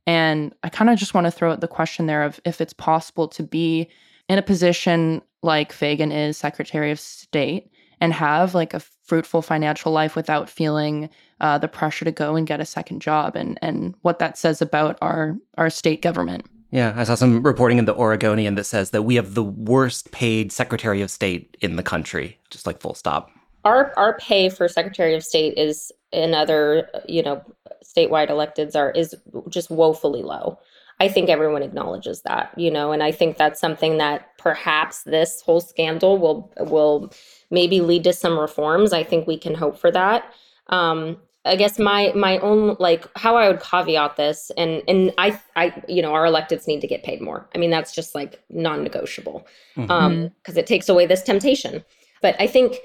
And 0.06 0.52
I 0.64 0.68
kind 0.68 0.90
of 0.90 0.98
just 0.98 1.14
want 1.14 1.26
to 1.26 1.30
throw 1.30 1.52
out 1.52 1.60
the 1.60 1.68
question 1.68 2.06
there 2.06 2.24
of 2.24 2.40
if 2.44 2.60
it's 2.60 2.72
possible 2.72 3.28
to 3.28 3.42
be 3.42 3.88
in 4.28 4.38
a 4.38 4.42
position 4.42 5.22
like 5.42 5.72
Fagan 5.72 6.10
is 6.10 6.36
Secretary 6.36 6.90
of 6.90 6.98
State 6.98 7.70
and 8.00 8.12
have 8.12 8.54
like 8.54 8.74
a 8.74 8.80
fruitful 9.04 9.42
financial 9.42 9.92
life 9.92 10.16
without 10.16 10.50
feeling 10.50 11.08
uh, 11.40 11.58
the 11.58 11.68
pressure 11.68 12.04
to 12.04 12.12
go 12.12 12.34
and 12.34 12.46
get 12.46 12.60
a 12.60 12.64
second 12.66 13.00
job 13.00 13.36
and 13.36 13.58
and 13.62 13.94
what 14.02 14.18
that 14.18 14.36
says 14.36 14.60
about 14.60 14.98
our 15.00 15.36
our 15.56 15.70
state 15.70 16.02
government. 16.02 16.46
Yeah, 16.74 16.92
I 16.96 17.04
saw 17.04 17.14
some 17.14 17.40
reporting 17.44 17.78
in 17.78 17.84
the 17.84 17.94
Oregonian 17.94 18.56
that 18.56 18.64
says 18.64 18.90
that 18.90 19.02
we 19.02 19.14
have 19.14 19.34
the 19.34 19.44
worst 19.44 20.10
paid 20.10 20.50
Secretary 20.50 21.02
of 21.02 21.10
State 21.10 21.56
in 21.60 21.76
the 21.76 21.84
country, 21.84 22.36
just 22.50 22.66
like 22.66 22.80
full 22.80 22.94
stop. 22.94 23.30
Our 23.64 23.96
our 23.96 24.18
pay 24.18 24.48
for 24.48 24.66
Secretary 24.66 25.14
of 25.14 25.22
State 25.22 25.56
is 25.56 25.92
in 26.10 26.34
other, 26.34 26.88
you 27.06 27.22
know, 27.22 27.44
statewide 27.84 28.28
electeds 28.28 28.74
are 28.74 28.90
is 28.90 29.14
just 29.48 29.70
woefully 29.70 30.24
low. 30.24 30.58
I 30.98 31.06
think 31.06 31.28
everyone 31.28 31.62
acknowledges 31.62 32.22
that, 32.22 32.52
you 32.56 32.72
know, 32.72 32.90
and 32.90 33.04
I 33.04 33.12
think 33.12 33.36
that's 33.36 33.60
something 33.60 33.98
that 33.98 34.36
perhaps 34.38 35.04
this 35.04 35.42
whole 35.42 35.60
scandal 35.60 36.18
will 36.18 36.52
will 36.58 37.12
maybe 37.52 37.82
lead 37.82 38.02
to 38.02 38.12
some 38.12 38.36
reforms. 38.36 38.92
I 38.92 39.04
think 39.04 39.28
we 39.28 39.38
can 39.38 39.54
hope 39.54 39.78
for 39.78 39.92
that. 39.92 40.24
Um, 40.70 41.18
I 41.44 41.56
guess 41.56 41.78
my 41.78 42.12
my 42.14 42.38
own 42.38 42.76
like 42.78 43.06
how 43.16 43.36
I 43.36 43.48
would 43.48 43.60
caveat 43.60 44.16
this 44.16 44.50
and 44.56 44.82
and 44.88 45.12
I 45.18 45.38
I 45.56 45.82
you 45.88 46.00
know 46.00 46.12
our 46.12 46.24
electeds 46.24 46.66
need 46.66 46.80
to 46.80 46.86
get 46.86 47.02
paid 47.02 47.20
more. 47.20 47.48
I 47.54 47.58
mean 47.58 47.70
that's 47.70 47.94
just 47.94 48.14
like 48.14 48.42
non-negotiable 48.48 49.46
mm-hmm. 49.76 49.90
um 49.90 50.30
because 50.38 50.56
it 50.56 50.66
takes 50.66 50.88
away 50.88 51.06
this 51.06 51.22
temptation. 51.22 51.84
But 52.22 52.36
I 52.40 52.46
think 52.46 52.76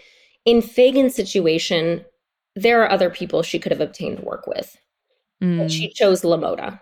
in 0.45 0.61
Fagan's 0.61 1.15
situation 1.15 2.03
there 2.55 2.83
are 2.83 2.91
other 2.91 3.09
people 3.09 3.43
she 3.43 3.59
could 3.59 3.71
have 3.71 3.81
obtained 3.81 4.19
work 4.21 4.45
with. 4.45 4.77
Mm. 5.41 5.59
But 5.59 5.71
she 5.71 5.89
chose 5.93 6.25
La 6.25 6.35
Mota, 6.35 6.81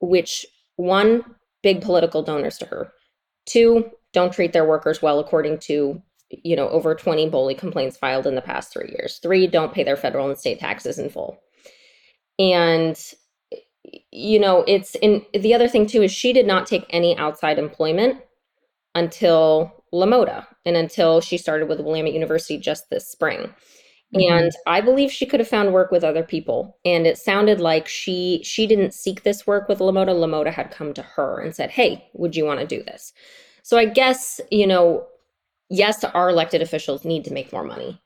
which 0.00 0.46
one 0.76 1.24
big 1.62 1.82
political 1.82 2.22
donors 2.22 2.58
to 2.58 2.66
her. 2.66 2.92
Two 3.46 3.90
don't 4.12 4.32
treat 4.32 4.52
their 4.52 4.64
workers 4.64 5.02
well 5.02 5.18
according 5.18 5.58
to 5.58 6.00
you 6.30 6.56
know, 6.56 6.68
over 6.68 6.94
20 6.94 7.28
bully 7.30 7.54
complaints 7.54 7.96
filed 7.96 8.26
in 8.26 8.34
the 8.34 8.42
past 8.42 8.72
three 8.72 8.88
years. 8.88 9.18
Three 9.22 9.46
don't 9.46 9.72
pay 9.72 9.84
their 9.84 9.96
federal 9.96 10.28
and 10.28 10.38
state 10.38 10.58
taxes 10.58 10.98
in 10.98 11.08
full. 11.08 11.38
And, 12.38 13.00
you 14.10 14.38
know, 14.38 14.64
it's 14.66 14.94
in 14.96 15.24
the 15.32 15.54
other 15.54 15.68
thing 15.68 15.86
too 15.86 16.02
is 16.02 16.12
she 16.12 16.32
did 16.32 16.46
not 16.46 16.66
take 16.66 16.84
any 16.90 17.16
outside 17.16 17.58
employment 17.58 18.20
until 18.94 19.84
La 19.92 20.06
Mota 20.06 20.46
and 20.64 20.76
until 20.76 21.20
she 21.20 21.38
started 21.38 21.68
with 21.68 21.80
Willamette 21.80 22.12
University 22.12 22.58
just 22.58 22.90
this 22.90 23.08
spring. 23.08 23.54
Mm-hmm. 24.14 24.32
And 24.32 24.52
I 24.66 24.80
believe 24.80 25.10
she 25.10 25.26
could 25.26 25.40
have 25.40 25.48
found 25.48 25.72
work 25.72 25.90
with 25.90 26.04
other 26.04 26.22
people. 26.22 26.76
And 26.84 27.06
it 27.06 27.18
sounded 27.18 27.60
like 27.60 27.88
she 27.88 28.40
she 28.44 28.66
didn't 28.66 28.94
seek 28.94 29.22
this 29.22 29.46
work 29.46 29.68
with 29.68 29.80
La 29.80 29.92
Mota. 29.92 30.12
LaModa 30.12 30.52
had 30.52 30.70
come 30.70 30.92
to 30.94 31.02
her 31.02 31.40
and 31.40 31.54
said, 31.54 31.70
Hey, 31.70 32.08
would 32.14 32.36
you 32.36 32.44
want 32.44 32.60
to 32.60 32.66
do 32.66 32.82
this? 32.82 33.12
So 33.62 33.78
I 33.78 33.84
guess, 33.84 34.40
you 34.50 34.66
know, 34.66 35.06
yes, 35.70 36.02
our 36.04 36.28
elected 36.28 36.62
officials 36.62 37.04
need 37.04 37.24
to 37.24 37.32
make 37.32 37.52
more 37.52 37.64
money. 37.64 38.00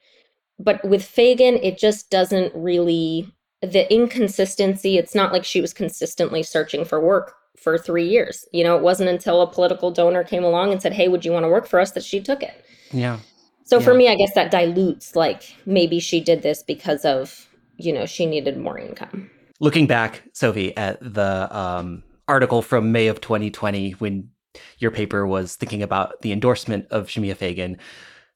But 0.58 0.84
with 0.84 1.04
Fagan, 1.04 1.56
it 1.56 1.78
just 1.78 2.10
doesn't 2.10 2.52
really 2.54 3.32
the 3.62 3.92
inconsistency, 3.92 4.96
it's 4.96 5.14
not 5.14 5.32
like 5.32 5.44
she 5.44 5.60
was 5.60 5.74
consistently 5.74 6.42
searching 6.42 6.84
for 6.84 7.00
work 7.00 7.34
for 7.58 7.76
three 7.76 8.08
years. 8.08 8.46
You 8.52 8.64
know, 8.64 8.76
it 8.76 8.82
wasn't 8.82 9.10
until 9.10 9.42
a 9.42 9.46
political 9.46 9.90
donor 9.90 10.24
came 10.24 10.44
along 10.44 10.72
and 10.72 10.80
said, 10.80 10.94
Hey, 10.94 11.08
would 11.08 11.24
you 11.24 11.32
want 11.32 11.44
to 11.44 11.48
work 11.48 11.66
for 11.66 11.78
us 11.78 11.92
that 11.92 12.04
she 12.04 12.20
took 12.20 12.42
it. 12.42 12.64
Yeah. 12.90 13.18
So 13.64 13.78
yeah. 13.78 13.84
for 13.84 13.94
me, 13.94 14.08
I 14.08 14.14
guess 14.14 14.34
that 14.34 14.50
dilutes 14.50 15.14
like 15.14 15.54
maybe 15.66 16.00
she 16.00 16.20
did 16.20 16.42
this 16.42 16.62
because 16.62 17.04
of, 17.04 17.48
you 17.76 17.92
know, 17.92 18.06
she 18.06 18.26
needed 18.26 18.56
more 18.56 18.78
income. 18.78 19.30
Looking 19.60 19.86
back, 19.86 20.22
Sophie, 20.32 20.74
at 20.76 20.98
the 21.00 21.54
um, 21.56 22.02
article 22.26 22.62
from 22.62 22.92
May 22.92 23.08
of 23.08 23.20
2020 23.20 23.92
when 23.92 24.30
your 24.78 24.90
paper 24.90 25.26
was 25.26 25.56
thinking 25.56 25.82
about 25.82 26.20
the 26.22 26.32
endorsement 26.32 26.86
of 26.90 27.06
Shemia 27.06 27.36
Fagan, 27.36 27.78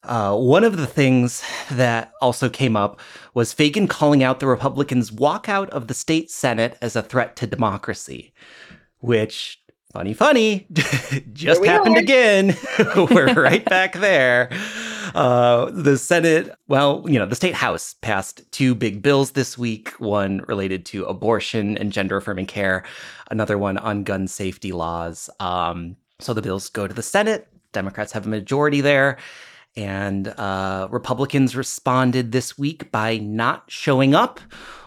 uh, 0.04 0.36
one 0.36 0.64
of 0.64 0.76
the 0.76 0.86
things 0.86 1.42
that 1.70 2.12
also 2.20 2.48
came 2.48 2.76
up 2.76 3.00
was 3.32 3.52
Fagan 3.52 3.88
calling 3.88 4.22
out 4.22 4.40
the 4.40 4.46
Republicans' 4.46 5.10
walkout 5.10 5.68
of 5.70 5.88
the 5.88 5.94
state 5.94 6.30
Senate 6.30 6.76
as 6.82 6.94
a 6.94 7.02
threat 7.02 7.36
to 7.36 7.46
democracy, 7.46 8.32
which, 8.98 9.62
funny, 9.92 10.12
funny, 10.12 10.66
just 11.32 11.64
happened 11.64 11.96
are. 11.96 12.00
again. 12.00 12.54
We're 12.96 13.32
right 13.32 13.64
back 13.64 13.94
there. 13.94 14.50
Uh, 15.14 15.70
the 15.70 15.96
Senate, 15.96 16.50
well, 16.68 17.04
you 17.06 17.18
know, 17.18 17.26
the 17.26 17.36
state 17.36 17.54
House 17.54 17.94
passed 18.02 18.50
two 18.52 18.74
big 18.74 19.00
bills 19.00 19.30
this 19.30 19.56
week 19.56 19.88
one 20.00 20.42
related 20.48 20.84
to 20.86 21.04
abortion 21.04 21.78
and 21.78 21.92
gender 21.92 22.18
affirming 22.18 22.46
care, 22.46 22.84
another 23.30 23.56
one 23.56 23.78
on 23.78 24.02
gun 24.02 24.26
safety 24.26 24.72
laws. 24.72 25.30
Um, 25.40 25.96
so 26.24 26.34
the 26.34 26.42
bills 26.42 26.68
go 26.68 26.86
to 26.86 26.94
the 26.94 27.02
Senate. 27.02 27.48
Democrats 27.72 28.12
have 28.12 28.26
a 28.26 28.28
majority 28.28 28.80
there. 28.80 29.18
And 29.76 30.28
uh, 30.28 30.88
Republicans 30.90 31.56
responded 31.56 32.32
this 32.32 32.56
week 32.56 32.90
by 32.92 33.18
not 33.18 33.64
showing 33.68 34.14
up. 34.14 34.40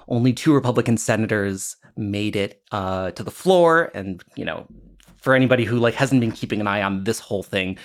Only 0.07 0.33
two 0.33 0.53
Republican 0.53 0.97
senators 0.97 1.75
made 1.97 2.35
it 2.35 2.61
uh, 2.71 3.11
to 3.11 3.23
the 3.23 3.31
floor. 3.31 3.91
And, 3.93 4.23
you 4.35 4.45
know, 4.45 4.65
for 5.17 5.35
anybody 5.35 5.65
who 5.65 5.77
like 5.77 5.95
hasn't 5.95 6.21
been 6.21 6.31
keeping 6.31 6.61
an 6.61 6.67
eye 6.67 6.81
on 6.81 7.03
this 7.03 7.19
whole 7.19 7.43
thing, 7.43 7.77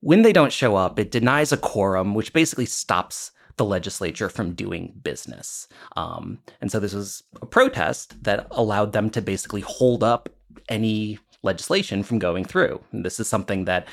when 0.00 0.22
they 0.22 0.32
don't 0.32 0.52
show 0.52 0.76
up, 0.76 0.98
it 0.98 1.10
denies 1.10 1.50
a 1.50 1.56
quorum, 1.56 2.14
which 2.14 2.32
basically 2.32 2.66
stops 2.66 3.32
the 3.56 3.64
legislature 3.64 4.28
from 4.28 4.52
doing 4.52 4.92
business. 5.02 5.66
Um, 5.96 6.38
and 6.60 6.70
so 6.70 6.78
this 6.78 6.92
was 6.92 7.22
a 7.40 7.46
protest 7.46 8.22
that 8.22 8.46
allowed 8.50 8.92
them 8.92 9.10
to 9.10 9.22
basically 9.22 9.62
hold 9.62 10.04
up 10.04 10.28
any 10.68 11.18
legislation 11.44 12.02
from 12.02 12.18
going 12.18 12.44
through. 12.44 12.80
And 12.92 13.04
this 13.04 13.20
is 13.20 13.28
something 13.28 13.64
that 13.66 13.86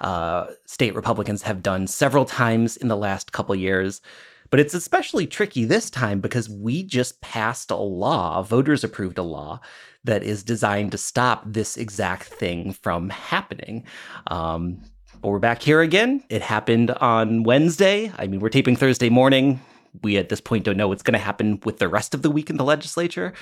uh, 0.00 0.48
state 0.66 0.94
Republicans 0.94 1.42
have 1.42 1.62
done 1.62 1.86
several 1.86 2.24
times 2.24 2.76
in 2.76 2.88
the 2.88 2.96
last 2.96 3.32
couple 3.32 3.54
years. 3.54 4.00
But 4.50 4.60
it's 4.60 4.74
especially 4.74 5.26
tricky 5.26 5.64
this 5.64 5.90
time 5.90 6.20
because 6.20 6.48
we 6.48 6.82
just 6.82 7.20
passed 7.20 7.70
a 7.70 7.76
law, 7.76 8.42
voters 8.42 8.84
approved 8.84 9.18
a 9.18 9.22
law 9.22 9.60
that 10.04 10.22
is 10.22 10.44
designed 10.44 10.92
to 10.92 10.98
stop 10.98 11.42
this 11.44 11.76
exact 11.76 12.24
thing 12.24 12.72
from 12.72 13.10
happening. 13.10 13.84
Um, 14.28 14.82
but 15.20 15.30
we're 15.30 15.38
back 15.40 15.62
here 15.62 15.80
again. 15.80 16.22
It 16.28 16.42
happened 16.42 16.92
on 16.92 17.42
Wednesday. 17.42 18.12
I 18.16 18.28
mean, 18.28 18.38
we're 18.38 18.50
taping 18.50 18.76
Thursday 18.76 19.08
morning 19.08 19.60
we 20.02 20.16
at 20.16 20.28
this 20.28 20.40
point 20.40 20.64
don't 20.64 20.76
know 20.76 20.88
what's 20.88 21.02
going 21.02 21.18
to 21.18 21.18
happen 21.18 21.60
with 21.64 21.78
the 21.78 21.88
rest 21.88 22.14
of 22.14 22.22
the 22.22 22.30
week 22.30 22.50
in 22.50 22.56
the 22.56 22.64
legislature. 22.64 23.32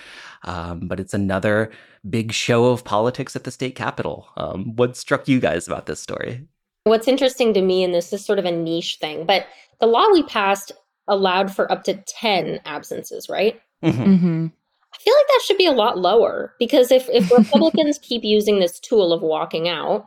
Um, 0.44 0.80
but 0.88 1.00
it's 1.00 1.14
another 1.14 1.70
big 2.08 2.32
show 2.32 2.66
of 2.66 2.84
politics 2.84 3.34
at 3.36 3.44
the 3.44 3.50
state 3.50 3.74
capitol. 3.74 4.28
Um, 4.36 4.76
what 4.76 4.96
struck 4.96 5.28
you 5.28 5.40
guys 5.40 5.66
about 5.66 5.86
this 5.86 6.00
story? 6.00 6.46
What's 6.84 7.08
interesting 7.08 7.54
to 7.54 7.62
me, 7.62 7.82
and 7.82 7.94
this 7.94 8.12
is 8.12 8.24
sort 8.24 8.38
of 8.38 8.44
a 8.44 8.52
niche 8.52 8.98
thing, 9.00 9.24
but 9.24 9.46
the 9.80 9.86
law 9.86 10.06
we 10.12 10.22
passed 10.22 10.72
allowed 11.08 11.54
for 11.54 11.70
up 11.70 11.84
to 11.84 11.94
10 11.94 12.60
absences, 12.64 13.28
right? 13.28 13.60
Mm-hmm. 13.82 14.02
Mm-hmm. 14.02 14.46
I 14.94 14.98
feel 14.98 15.14
like 15.14 15.26
that 15.28 15.42
should 15.44 15.58
be 15.58 15.66
a 15.66 15.72
lot 15.72 15.98
lower 15.98 16.54
because 16.58 16.90
if, 16.90 17.08
if 17.08 17.30
Republicans 17.36 17.98
keep 17.98 18.22
using 18.22 18.60
this 18.60 18.78
tool 18.78 19.12
of 19.12 19.22
walking 19.22 19.68
out, 19.68 20.06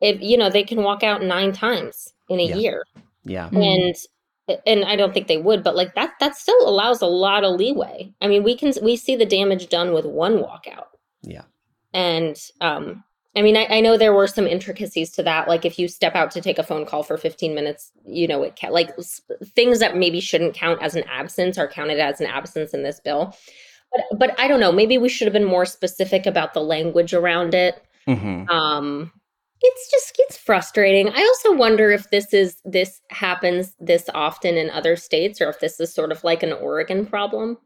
if 0.00 0.20
you 0.20 0.36
know, 0.36 0.50
they 0.50 0.64
can 0.64 0.82
walk 0.82 1.02
out 1.02 1.22
nine 1.22 1.52
times 1.52 2.12
in 2.28 2.38
a 2.40 2.44
yeah. 2.44 2.56
year. 2.56 2.84
Yeah. 3.24 3.48
And 3.52 3.94
and 4.66 4.84
I 4.84 4.96
don't 4.96 5.14
think 5.14 5.26
they 5.26 5.38
would, 5.38 5.62
but 5.62 5.76
like 5.76 5.94
that 5.94 6.14
that 6.20 6.36
still 6.36 6.68
allows 6.68 7.00
a 7.00 7.06
lot 7.06 7.44
of 7.44 7.56
leeway. 7.56 8.12
I 8.20 8.28
mean, 8.28 8.42
we 8.42 8.56
can 8.56 8.72
we 8.82 8.96
see 8.96 9.16
the 9.16 9.26
damage 9.26 9.68
done 9.68 9.92
with 9.92 10.04
one 10.04 10.38
walkout. 10.38 10.86
Yeah. 11.22 11.42
And 11.92 12.38
um 12.60 13.04
I 13.36 13.42
mean, 13.42 13.56
I, 13.56 13.66
I 13.66 13.80
know 13.80 13.96
there 13.96 14.14
were 14.14 14.28
some 14.28 14.46
intricacies 14.46 15.10
to 15.12 15.22
that. 15.24 15.48
Like 15.48 15.64
if 15.64 15.76
you 15.76 15.88
step 15.88 16.14
out 16.14 16.30
to 16.32 16.40
take 16.40 16.58
a 16.58 16.62
phone 16.62 16.86
call 16.86 17.02
for 17.02 17.16
15 17.16 17.52
minutes, 17.52 17.90
you 18.06 18.28
know, 18.28 18.44
it 18.44 18.54
can 18.54 18.72
like 18.72 18.94
things 19.42 19.80
that 19.80 19.96
maybe 19.96 20.20
shouldn't 20.20 20.54
count 20.54 20.80
as 20.82 20.94
an 20.94 21.02
absence 21.04 21.58
are 21.58 21.66
counted 21.66 21.98
as 21.98 22.20
an 22.20 22.26
absence 22.26 22.74
in 22.74 22.82
this 22.82 23.00
bill. 23.00 23.36
But 23.92 24.18
but 24.18 24.40
I 24.40 24.46
don't 24.46 24.60
know. 24.60 24.72
Maybe 24.72 24.98
we 24.98 25.08
should 25.08 25.26
have 25.26 25.32
been 25.32 25.44
more 25.44 25.66
specific 25.66 26.26
about 26.26 26.54
the 26.54 26.60
language 26.60 27.14
around 27.14 27.54
it. 27.54 27.82
Mm-hmm. 28.06 28.48
Um, 28.50 29.12
it's 29.60 29.90
just 29.90 30.16
it's 30.18 30.36
frustrating. 30.36 31.08
I 31.08 31.20
also 31.20 31.54
wonder 31.54 31.90
if 31.90 32.10
this 32.10 32.32
is 32.32 32.56
this 32.64 33.00
happens 33.10 33.74
this 33.78 34.08
often 34.14 34.56
in 34.56 34.70
other 34.70 34.96
states 34.96 35.40
or 35.40 35.48
if 35.48 35.60
this 35.60 35.80
is 35.80 35.92
sort 35.92 36.12
of 36.12 36.22
like 36.24 36.42
an 36.42 36.52
Oregon 36.52 37.06
problem. 37.06 37.58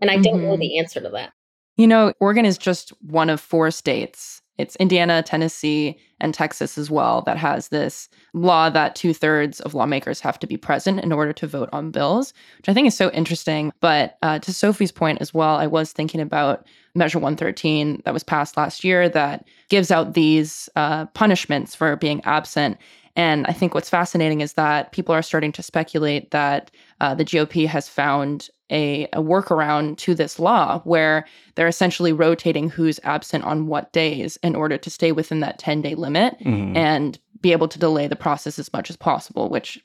And 0.00 0.10
I 0.10 0.14
mm-hmm. 0.14 0.22
don't 0.22 0.42
know 0.42 0.52
mm-hmm. 0.52 0.60
the 0.60 0.78
answer 0.78 1.00
to 1.00 1.08
that. 1.10 1.32
You 1.76 1.86
know, 1.86 2.12
Oregon 2.20 2.44
is 2.44 2.58
just 2.58 2.90
one 3.02 3.30
of 3.30 3.40
four 3.40 3.70
states. 3.70 4.42
It's 4.58 4.76
Indiana, 4.76 5.22
Tennessee, 5.22 5.98
and 6.20 6.32
Texas 6.32 6.78
as 6.78 6.90
well 6.90 7.22
that 7.22 7.36
has 7.36 7.68
this 7.68 8.08
law 8.32 8.70
that 8.70 8.94
two 8.94 9.12
thirds 9.12 9.60
of 9.60 9.74
lawmakers 9.74 10.20
have 10.20 10.38
to 10.38 10.46
be 10.46 10.56
present 10.56 11.00
in 11.00 11.12
order 11.12 11.32
to 11.34 11.46
vote 11.46 11.68
on 11.72 11.90
bills, 11.90 12.32
which 12.56 12.68
I 12.68 12.74
think 12.74 12.88
is 12.88 12.96
so 12.96 13.10
interesting. 13.10 13.72
But 13.80 14.16
uh, 14.22 14.38
to 14.40 14.52
Sophie's 14.52 14.92
point 14.92 15.20
as 15.20 15.34
well, 15.34 15.56
I 15.56 15.66
was 15.66 15.92
thinking 15.92 16.20
about 16.20 16.66
Measure 16.94 17.18
113 17.18 18.02
that 18.04 18.14
was 18.14 18.24
passed 18.24 18.56
last 18.56 18.82
year 18.82 19.08
that 19.10 19.46
gives 19.68 19.90
out 19.90 20.14
these 20.14 20.68
uh, 20.76 21.06
punishments 21.06 21.74
for 21.74 21.96
being 21.96 22.22
absent. 22.24 22.78
And 23.16 23.46
I 23.46 23.52
think 23.52 23.74
what's 23.74 23.90
fascinating 23.90 24.42
is 24.42 24.54
that 24.54 24.92
people 24.92 25.14
are 25.14 25.22
starting 25.22 25.52
to 25.52 25.62
speculate 25.62 26.30
that 26.30 26.70
uh, 27.00 27.14
the 27.14 27.24
GOP 27.24 27.66
has 27.66 27.88
found 27.88 28.48
a, 28.70 29.04
a 29.12 29.22
workaround 29.22 29.96
to 29.98 30.14
this 30.14 30.38
law 30.38 30.80
where 30.80 31.26
they're 31.54 31.68
essentially 31.68 32.12
rotating 32.12 32.68
who's 32.68 33.00
absent 33.04 33.44
on 33.44 33.66
what 33.66 33.92
days 33.92 34.38
in 34.42 34.56
order 34.56 34.76
to 34.78 34.90
stay 34.90 35.12
within 35.12 35.40
that 35.40 35.58
10 35.58 35.82
day 35.82 35.94
limit 35.94 36.38
mm-hmm. 36.40 36.76
and 36.76 37.18
be 37.40 37.52
able 37.52 37.68
to 37.68 37.78
delay 37.78 38.06
the 38.06 38.16
process 38.16 38.58
as 38.58 38.72
much 38.72 38.90
as 38.90 38.96
possible, 38.96 39.48
which 39.48 39.80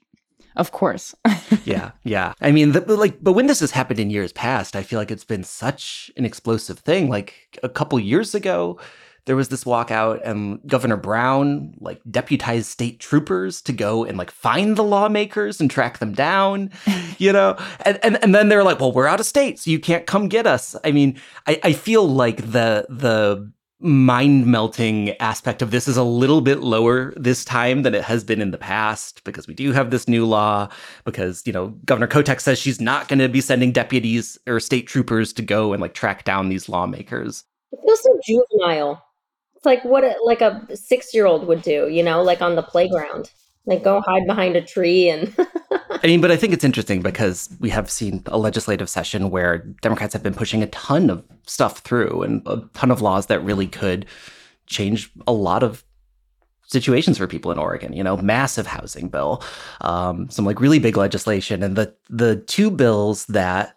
of 0.55 0.71
course. 0.71 1.15
yeah, 1.63 1.91
yeah. 2.03 2.33
I 2.41 2.51
mean, 2.51 2.73
the, 2.73 2.81
like, 2.81 3.23
but 3.23 3.33
when 3.33 3.47
this 3.47 3.61
has 3.61 3.71
happened 3.71 3.99
in 3.99 4.09
years 4.09 4.33
past, 4.33 4.75
I 4.75 4.83
feel 4.83 4.99
like 4.99 5.11
it's 5.11 5.23
been 5.23 5.43
such 5.43 6.11
an 6.17 6.25
explosive 6.25 6.79
thing. 6.79 7.09
Like 7.09 7.57
a 7.63 7.69
couple 7.69 7.99
years 7.99 8.35
ago, 8.35 8.77
there 9.25 9.35
was 9.35 9.49
this 9.49 9.63
walkout, 9.63 10.21
and 10.23 10.59
Governor 10.67 10.97
Brown 10.97 11.73
like 11.79 12.01
deputized 12.09 12.69
state 12.69 12.99
troopers 12.99 13.61
to 13.63 13.73
go 13.73 14.03
and 14.03 14.17
like 14.17 14.31
find 14.31 14.75
the 14.75 14.83
lawmakers 14.83 15.61
and 15.61 15.69
track 15.69 15.99
them 15.99 16.13
down, 16.13 16.71
you 17.17 17.31
know. 17.31 17.57
And 17.85 17.99
and 18.03 18.21
and 18.23 18.33
then 18.33 18.49
they're 18.49 18.63
like, 18.63 18.79
"Well, 18.79 18.91
we're 18.91 19.07
out 19.07 19.19
of 19.19 19.25
state, 19.25 19.59
so 19.59 19.69
you 19.71 19.79
can't 19.79 20.05
come 20.05 20.27
get 20.27 20.47
us." 20.47 20.75
I 20.83 20.91
mean, 20.91 21.19
I 21.47 21.59
I 21.63 21.73
feel 21.73 22.07
like 22.07 22.37
the 22.37 22.85
the 22.89 23.51
mind 23.81 24.45
melting 24.45 25.09
aspect 25.19 25.61
of 25.61 25.71
this 25.71 25.87
is 25.87 25.97
a 25.97 26.03
little 26.03 26.41
bit 26.41 26.59
lower 26.59 27.13
this 27.17 27.43
time 27.43 27.81
than 27.81 27.95
it 27.95 28.03
has 28.03 28.23
been 28.23 28.39
in 28.39 28.51
the 28.51 28.57
past 28.57 29.23
because 29.23 29.47
we 29.47 29.55
do 29.55 29.71
have 29.71 29.89
this 29.89 30.07
new 30.07 30.23
law 30.23 30.69
because 31.03 31.41
you 31.47 31.53
know 31.53 31.69
governor 31.85 32.07
kotek 32.07 32.39
says 32.39 32.59
she's 32.59 32.79
not 32.79 33.07
going 33.07 33.17
to 33.17 33.27
be 33.27 33.41
sending 33.41 33.71
deputies 33.71 34.37
or 34.45 34.59
state 34.59 34.85
troopers 34.85 35.33
to 35.33 35.41
go 35.41 35.73
and 35.73 35.81
like 35.81 35.95
track 35.95 36.23
down 36.23 36.47
these 36.47 36.69
lawmakers 36.69 37.43
it 37.71 37.79
feels 37.83 38.03
so 38.03 38.19
juvenile 38.23 39.03
it's 39.61 39.65
like 39.67 39.85
what 39.85 40.03
a, 40.03 40.15
like 40.23 40.41
a 40.41 40.65
six 40.75 41.13
year 41.13 41.27
old 41.27 41.45
would 41.45 41.61
do 41.61 41.87
you 41.87 42.01
know 42.01 42.23
like 42.23 42.41
on 42.41 42.55
the 42.55 42.63
playground 42.63 43.29
like 43.67 43.83
go 43.83 44.01
hide 44.01 44.25
behind 44.25 44.55
a 44.55 44.61
tree 44.61 45.07
and 45.07 45.35
I 46.03 46.07
mean, 46.07 46.19
but 46.19 46.31
I 46.31 46.37
think 46.37 46.51
it's 46.51 46.63
interesting 46.63 47.03
because 47.03 47.47
we 47.59 47.69
have 47.69 47.91
seen 47.91 48.23
a 48.25 48.37
legislative 48.39 48.89
session 48.89 49.29
where 49.29 49.59
Democrats 49.81 50.13
have 50.13 50.23
been 50.23 50.33
pushing 50.33 50.63
a 50.63 50.67
ton 50.67 51.11
of 51.11 51.23
stuff 51.45 51.79
through 51.79 52.23
and 52.23 52.41
a 52.47 52.67
ton 52.73 52.89
of 52.89 53.01
laws 53.01 53.27
that 53.27 53.43
really 53.43 53.67
could 53.67 54.07
change 54.65 55.11
a 55.27 55.31
lot 55.31 55.61
of 55.61 55.83
situations 56.65 57.19
for 57.19 57.27
people 57.27 57.51
in 57.51 57.59
Oregon. 57.59 57.93
You 57.93 58.03
know, 58.03 58.17
massive 58.17 58.65
housing 58.65 59.09
bill, 59.09 59.43
um, 59.81 60.27
some 60.31 60.43
like 60.43 60.59
really 60.59 60.79
big 60.79 60.97
legislation, 60.97 61.61
and 61.61 61.75
the 61.75 61.93
the 62.09 62.37
two 62.37 62.71
bills 62.71 63.25
that 63.27 63.75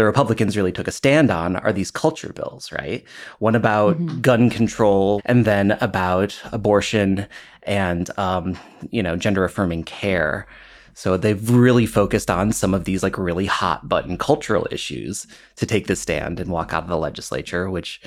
the 0.00 0.06
Republicans 0.06 0.56
really 0.56 0.72
took 0.72 0.88
a 0.88 0.92
stand 0.92 1.30
on 1.30 1.56
are 1.56 1.74
these 1.74 1.90
culture 1.90 2.32
bills, 2.32 2.72
right? 2.72 3.04
One 3.38 3.54
about 3.54 3.98
mm-hmm. 3.98 4.22
gun 4.22 4.48
control 4.48 5.20
and 5.26 5.44
then 5.44 5.72
about 5.82 6.40
abortion 6.52 7.26
and, 7.64 8.08
um, 8.18 8.58
you 8.90 9.02
know, 9.02 9.16
gender 9.16 9.44
affirming 9.44 9.84
care. 9.84 10.46
So 10.94 11.18
they've 11.18 11.50
really 11.50 11.84
focused 11.84 12.30
on 12.30 12.50
some 12.52 12.72
of 12.72 12.86
these 12.86 13.02
like 13.02 13.18
really 13.18 13.44
hot 13.44 13.90
button 13.90 14.16
cultural 14.16 14.66
issues 14.70 15.26
to 15.56 15.66
take 15.66 15.86
the 15.86 15.96
stand 15.96 16.40
and 16.40 16.50
walk 16.50 16.72
out 16.72 16.84
of 16.84 16.88
the 16.88 16.96
legislature, 16.96 17.68
which 17.68 18.00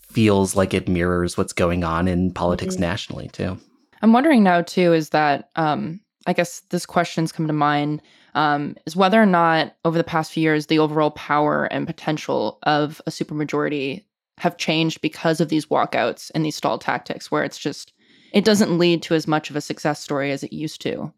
feels 0.00 0.56
like 0.56 0.74
it 0.74 0.88
mirrors 0.88 1.38
what's 1.38 1.52
going 1.52 1.84
on 1.84 2.08
in 2.08 2.32
politics 2.32 2.74
mm-hmm. 2.74 2.82
nationally 2.82 3.28
too. 3.28 3.56
I'm 4.02 4.12
wondering 4.12 4.42
now 4.42 4.62
too 4.62 4.92
is 4.92 5.10
that 5.10 5.50
um, 5.54 6.00
I 6.26 6.32
guess 6.32 6.62
this 6.70 6.86
question's 6.86 7.30
come 7.30 7.46
to 7.46 7.52
mind 7.52 8.02
um, 8.36 8.76
is 8.86 8.94
whether 8.94 9.20
or 9.20 9.26
not 9.26 9.74
over 9.84 9.98
the 9.98 10.04
past 10.04 10.30
few 10.30 10.42
years 10.42 10.66
the 10.66 10.78
overall 10.78 11.10
power 11.10 11.64
and 11.64 11.86
potential 11.86 12.58
of 12.62 13.00
a 13.06 13.10
supermajority 13.10 14.04
have 14.38 14.58
changed 14.58 15.00
because 15.00 15.40
of 15.40 15.48
these 15.48 15.66
walkouts 15.66 16.30
and 16.34 16.44
these 16.44 16.54
stall 16.54 16.78
tactics, 16.78 17.30
where 17.30 17.42
it's 17.42 17.58
just 17.58 17.92
it 18.32 18.44
doesn't 18.44 18.78
lead 18.78 19.02
to 19.02 19.14
as 19.14 19.26
much 19.26 19.50
of 19.50 19.56
a 19.56 19.60
success 19.60 20.00
story 20.00 20.30
as 20.30 20.44
it 20.44 20.52
used 20.52 20.82
to. 20.82 21.12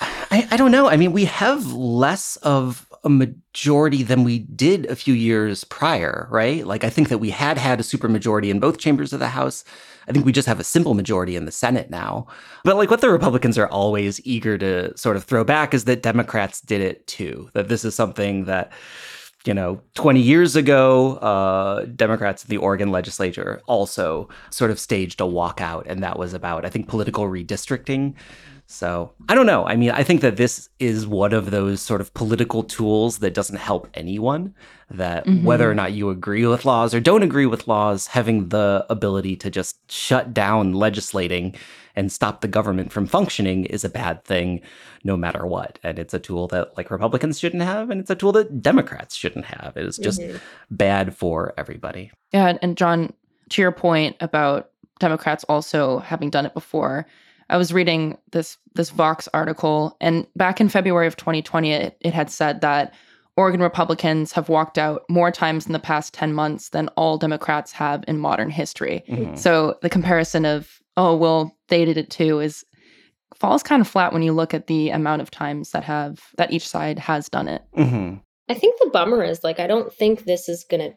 I, 0.00 0.46
I 0.50 0.56
don't 0.56 0.70
know. 0.70 0.88
I 0.88 0.96
mean, 0.96 1.12
we 1.12 1.24
have 1.24 1.72
less 1.72 2.36
of 2.36 2.86
a 3.04 3.08
majority 3.08 4.02
than 4.02 4.24
we 4.24 4.40
did 4.40 4.86
a 4.86 4.96
few 4.96 5.14
years 5.14 5.64
prior, 5.64 6.28
right? 6.30 6.66
Like, 6.66 6.84
I 6.84 6.90
think 6.90 7.08
that 7.08 7.18
we 7.18 7.30
had 7.30 7.58
had 7.58 7.80
a 7.80 7.82
supermajority 7.82 8.48
in 8.48 8.60
both 8.60 8.78
chambers 8.78 9.12
of 9.12 9.20
the 9.20 9.28
House. 9.28 9.64
I 10.08 10.12
think 10.12 10.24
we 10.24 10.32
just 10.32 10.48
have 10.48 10.60
a 10.60 10.64
simple 10.64 10.94
majority 10.94 11.36
in 11.36 11.44
the 11.44 11.52
Senate 11.52 11.90
now. 11.90 12.26
But 12.64 12.76
like 12.76 12.90
what 12.90 13.00
the 13.00 13.10
Republicans 13.10 13.58
are 13.58 13.68
always 13.68 14.24
eager 14.26 14.56
to 14.58 14.96
sort 14.96 15.16
of 15.16 15.24
throw 15.24 15.44
back 15.44 15.74
is 15.74 15.84
that 15.84 16.02
Democrats 16.02 16.60
did 16.60 16.80
it 16.80 17.06
too. 17.06 17.50
That 17.52 17.68
this 17.68 17.84
is 17.84 17.94
something 17.94 18.46
that 18.46 18.72
you 19.44 19.54
know, 19.54 19.80
20 19.94 20.20
years 20.20 20.56
ago, 20.56 21.16
uh, 21.16 21.84
Democrats 21.96 22.44
in 22.44 22.50
the 22.50 22.56
Oregon 22.56 22.90
legislature 22.90 23.62
also 23.66 24.28
sort 24.50 24.70
of 24.70 24.78
staged 24.78 25.20
a 25.20 25.24
walkout, 25.24 25.84
and 25.86 26.02
that 26.02 26.18
was 26.18 26.34
about, 26.34 26.64
I 26.64 26.70
think, 26.70 26.88
political 26.88 27.24
redistricting. 27.24 28.14
So 28.70 29.12
I 29.30 29.34
don't 29.34 29.46
know. 29.46 29.64
I 29.64 29.76
mean, 29.76 29.92
I 29.92 30.02
think 30.02 30.20
that 30.20 30.36
this 30.36 30.68
is 30.78 31.06
one 31.06 31.32
of 31.32 31.50
those 31.50 31.80
sort 31.80 32.02
of 32.02 32.12
political 32.12 32.62
tools 32.62 33.18
that 33.20 33.32
doesn't 33.32 33.56
help 33.56 33.88
anyone. 33.94 34.54
That 34.90 35.24
mm-hmm. 35.24 35.44
whether 35.44 35.70
or 35.70 35.74
not 35.74 35.92
you 35.92 36.10
agree 36.10 36.44
with 36.44 36.66
laws 36.66 36.92
or 36.92 37.00
don't 37.00 37.22
agree 37.22 37.46
with 37.46 37.66
laws, 37.66 38.08
having 38.08 38.50
the 38.50 38.84
ability 38.90 39.36
to 39.36 39.50
just 39.50 39.78
shut 39.90 40.34
down 40.34 40.74
legislating 40.74 41.54
and 41.98 42.12
stop 42.12 42.42
the 42.42 42.48
government 42.48 42.92
from 42.92 43.08
functioning 43.08 43.64
is 43.64 43.82
a 43.82 43.88
bad 43.88 44.24
thing 44.24 44.60
no 45.02 45.16
matter 45.16 45.44
what. 45.44 45.80
And 45.82 45.98
it's 45.98 46.14
a 46.14 46.20
tool 46.20 46.46
that 46.46 46.76
like 46.76 46.92
Republicans 46.92 47.40
shouldn't 47.40 47.64
have, 47.64 47.90
and 47.90 48.00
it's 48.00 48.08
a 48.08 48.14
tool 48.14 48.30
that 48.32 48.62
Democrats 48.62 49.16
shouldn't 49.16 49.46
have. 49.46 49.76
It 49.76 49.84
is 49.84 49.98
just 49.98 50.20
mm-hmm. 50.20 50.36
bad 50.70 51.16
for 51.16 51.54
everybody. 51.58 52.12
Yeah. 52.32 52.56
And 52.62 52.76
John, 52.76 53.12
to 53.48 53.60
your 53.60 53.72
point 53.72 54.14
about 54.20 54.70
Democrats 55.00 55.44
also 55.48 55.98
having 55.98 56.30
done 56.30 56.46
it 56.46 56.54
before, 56.54 57.04
I 57.50 57.56
was 57.56 57.72
reading 57.72 58.16
this 58.30 58.58
this 58.74 58.90
Vox 58.90 59.28
article, 59.34 59.96
and 60.00 60.24
back 60.36 60.60
in 60.60 60.68
February 60.68 61.08
of 61.08 61.16
2020, 61.16 61.72
it, 61.72 61.96
it 62.00 62.14
had 62.14 62.30
said 62.30 62.60
that 62.60 62.94
Oregon 63.36 63.60
Republicans 63.60 64.32
have 64.32 64.48
walked 64.48 64.78
out 64.78 65.02
more 65.08 65.32
times 65.32 65.66
in 65.66 65.72
the 65.72 65.78
past 65.80 66.14
10 66.14 66.32
months 66.32 66.68
than 66.68 66.88
all 66.96 67.18
Democrats 67.18 67.72
have 67.72 68.04
in 68.06 68.18
modern 68.18 68.50
history. 68.50 69.02
Mm-hmm. 69.08 69.34
So 69.36 69.78
the 69.82 69.88
comparison 69.88 70.44
of, 70.44 70.80
oh, 70.98 71.16
well, 71.16 71.56
they 71.68 71.84
did 71.84 71.96
it 71.96 72.10
too 72.10 72.40
is 72.40 72.64
falls 73.36 73.62
kind 73.62 73.80
of 73.80 73.86
flat 73.86 74.12
when 74.12 74.22
you 74.22 74.32
look 74.32 74.52
at 74.52 74.66
the 74.66 74.90
amount 74.90 75.22
of 75.22 75.30
times 75.30 75.70
that 75.70 75.84
have 75.84 76.18
that 76.36 76.52
each 76.52 76.68
side 76.68 76.98
has 76.98 77.28
done 77.28 77.46
it. 77.46 77.62
Mm-hmm. 77.76 78.16
I 78.48 78.54
think 78.54 78.78
the 78.80 78.90
bummer 78.90 79.22
is 79.22 79.44
like 79.44 79.60
I 79.60 79.68
don't 79.68 79.92
think 79.92 80.24
this 80.24 80.48
is 80.48 80.64
going 80.64 80.80
to 80.80 80.96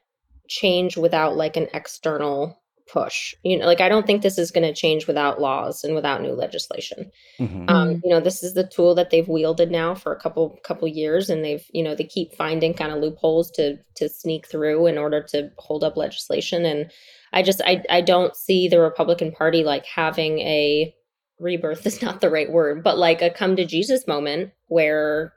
change 0.49 0.97
without 0.97 1.37
like 1.37 1.55
an 1.55 1.67
external 1.73 2.57
push. 2.91 3.35
You 3.43 3.59
know, 3.59 3.65
like 3.67 3.79
I 3.79 3.89
don't 3.89 4.07
think 4.07 4.23
this 4.23 4.39
is 4.39 4.49
going 4.49 4.67
to 4.67 4.73
change 4.73 5.05
without 5.05 5.39
laws 5.39 5.83
and 5.83 5.93
without 5.93 6.21
new 6.23 6.33
legislation. 6.33 7.11
Mm-hmm. 7.39 7.65
Um, 7.67 8.01
you 8.03 8.09
know, 8.09 8.19
this 8.19 8.41
is 8.41 8.55
the 8.55 8.67
tool 8.67 8.95
that 8.95 9.11
they've 9.11 9.27
wielded 9.27 9.69
now 9.69 9.93
for 9.93 10.11
a 10.11 10.19
couple 10.19 10.57
couple 10.63 10.87
years, 10.87 11.29
and 11.29 11.45
they've 11.45 11.65
you 11.73 11.83
know 11.83 11.93
they 11.93 12.05
keep 12.05 12.33
finding 12.33 12.73
kind 12.73 12.91
of 12.91 13.01
loopholes 13.01 13.51
to 13.51 13.77
to 13.97 14.09
sneak 14.09 14.47
through 14.47 14.87
in 14.87 14.97
order 14.97 15.21
to 15.29 15.51
hold 15.59 15.83
up 15.83 15.95
legislation. 15.95 16.65
And 16.65 16.91
I 17.33 17.43
just 17.43 17.61
I 17.65 17.83
I 17.89 18.01
don't 18.01 18.35
see 18.35 18.67
the 18.67 18.79
Republican 18.79 19.31
Party 19.31 19.63
like 19.63 19.85
having 19.85 20.39
a 20.39 20.93
rebirth 21.39 21.85
is 21.85 22.01
not 22.03 22.21
the 22.21 22.29
right 22.29 22.51
word, 22.51 22.83
but 22.83 22.97
like 22.97 23.21
a 23.21 23.29
come 23.29 23.55
to 23.55 23.65
Jesus 23.65 24.07
moment 24.07 24.51
where 24.67 25.33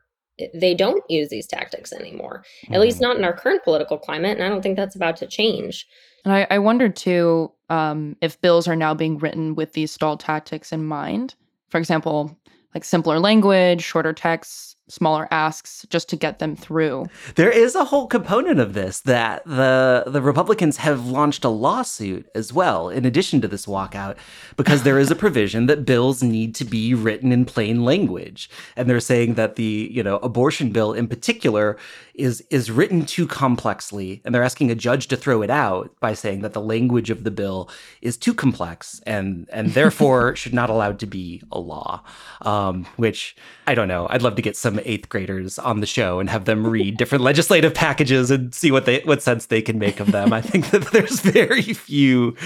they 0.52 0.74
don't 0.74 1.02
use 1.08 1.28
these 1.28 1.46
tactics 1.46 1.92
anymore, 1.92 2.44
mm-hmm. 2.64 2.74
at 2.74 2.80
least 2.80 2.96
mm-hmm. 2.96 3.04
not 3.04 3.16
in 3.16 3.24
our 3.24 3.32
current 3.32 3.62
political 3.62 3.98
climate. 3.98 4.36
And 4.36 4.44
I 4.44 4.48
don't 4.48 4.62
think 4.62 4.76
that's 4.76 4.96
about 4.96 5.16
to 5.18 5.26
change. 5.26 5.86
And 6.24 6.34
I, 6.34 6.46
I 6.50 6.58
wondered 6.58 6.96
too 6.96 7.52
um, 7.70 8.16
if 8.20 8.40
bills 8.40 8.66
are 8.66 8.76
now 8.76 8.94
being 8.94 9.18
written 9.18 9.54
with 9.54 9.72
these 9.72 9.92
stall 9.92 10.16
tactics 10.16 10.72
in 10.72 10.84
mind. 10.84 11.34
For 11.68 11.78
example, 11.78 12.36
like 12.74 12.84
simpler 12.84 13.20
language, 13.20 13.82
shorter 13.82 14.12
texts, 14.12 14.76
smaller 14.88 15.26
asks 15.30 15.86
just 15.88 16.08
to 16.10 16.16
get 16.16 16.38
them 16.38 16.54
through. 16.56 17.06
There 17.36 17.50
is 17.50 17.74
a 17.74 17.84
whole 17.84 18.06
component 18.06 18.60
of 18.60 18.74
this 18.74 19.00
that 19.00 19.44
the 19.44 20.04
the 20.06 20.20
Republicans 20.20 20.78
have 20.78 21.06
launched 21.06 21.44
a 21.44 21.48
lawsuit 21.48 22.28
as 22.34 22.52
well 22.52 22.88
in 22.88 23.04
addition 23.04 23.40
to 23.40 23.48
this 23.48 23.66
walkout 23.66 24.16
because 24.56 24.82
there 24.82 24.98
is 24.98 25.10
a 25.10 25.16
provision 25.24 25.66
that 25.66 25.84
bills 25.84 26.22
need 26.22 26.54
to 26.56 26.64
be 26.64 26.94
written 26.94 27.32
in 27.32 27.44
plain 27.44 27.84
language 27.84 28.50
and 28.76 28.88
they're 28.88 29.00
saying 29.00 29.34
that 29.34 29.56
the, 29.56 29.88
you 29.90 30.02
know, 30.02 30.16
abortion 30.18 30.70
bill 30.70 30.92
in 30.92 31.08
particular 31.08 31.76
is 32.14 32.44
is 32.50 32.70
written 32.70 33.04
too 33.04 33.26
complexly 33.26 34.20
and 34.24 34.34
they're 34.34 34.42
asking 34.42 34.70
a 34.70 34.74
judge 34.74 35.08
to 35.08 35.16
throw 35.16 35.42
it 35.42 35.50
out 35.50 35.90
by 36.00 36.14
saying 36.14 36.42
that 36.42 36.52
the 36.52 36.60
language 36.60 37.10
of 37.10 37.24
the 37.24 37.30
bill 37.30 37.68
is 38.02 38.16
too 38.16 38.34
complex 38.34 39.00
and 39.06 39.48
and 39.52 39.72
therefore 39.72 40.36
should 40.44 40.54
not 40.54 40.70
allowed 40.70 40.98
to 40.98 41.06
be 41.06 41.42
a 41.50 41.58
law. 41.58 42.02
Um, 42.42 42.86
which 42.96 43.36
I 43.66 43.74
don't 43.74 43.88
know. 43.88 44.06
I'd 44.10 44.22
love 44.22 44.36
to 44.36 44.42
get 44.42 44.56
some 44.56 44.73
eighth 44.84 45.08
graders 45.08 45.58
on 45.58 45.80
the 45.80 45.86
show 45.86 46.20
and 46.20 46.30
have 46.30 46.44
them 46.44 46.66
read 46.66 46.96
different 46.98 47.22
legislative 47.24 47.74
packages 47.74 48.30
and 48.30 48.54
see 48.54 48.70
what 48.70 48.86
they 48.86 49.00
what 49.00 49.22
sense 49.22 49.46
they 49.46 49.62
can 49.62 49.78
make 49.78 50.00
of 50.00 50.12
them. 50.12 50.32
I 50.32 50.40
think 50.40 50.70
that 50.70 50.90
there's 50.92 51.20
very 51.20 51.62
few 51.62 52.36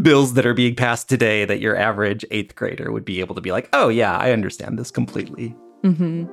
bills 0.00 0.34
that 0.34 0.46
are 0.46 0.54
being 0.54 0.74
passed 0.74 1.08
today 1.08 1.44
that 1.44 1.60
your 1.60 1.76
average 1.76 2.24
eighth 2.30 2.54
grader 2.54 2.92
would 2.92 3.04
be 3.04 3.20
able 3.20 3.34
to 3.34 3.40
be 3.40 3.52
like, 3.52 3.68
oh 3.72 3.88
yeah, 3.88 4.16
I 4.16 4.32
understand 4.32 4.78
this 4.78 4.90
completely. 4.90 5.54
Mm-hmm. 5.82 6.26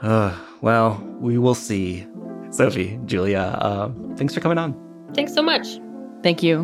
Uh, 0.00 0.36
well, 0.60 1.02
we 1.18 1.38
will 1.38 1.54
see. 1.54 2.06
Sophie, 2.50 2.98
Giulia, 3.04 3.40
uh, 3.40 3.92
thanks 4.16 4.32
for 4.32 4.40
coming 4.40 4.56
on. 4.56 4.74
Thanks 5.14 5.34
so 5.34 5.42
much. 5.42 5.66
Thank 6.22 6.42
you. 6.42 6.62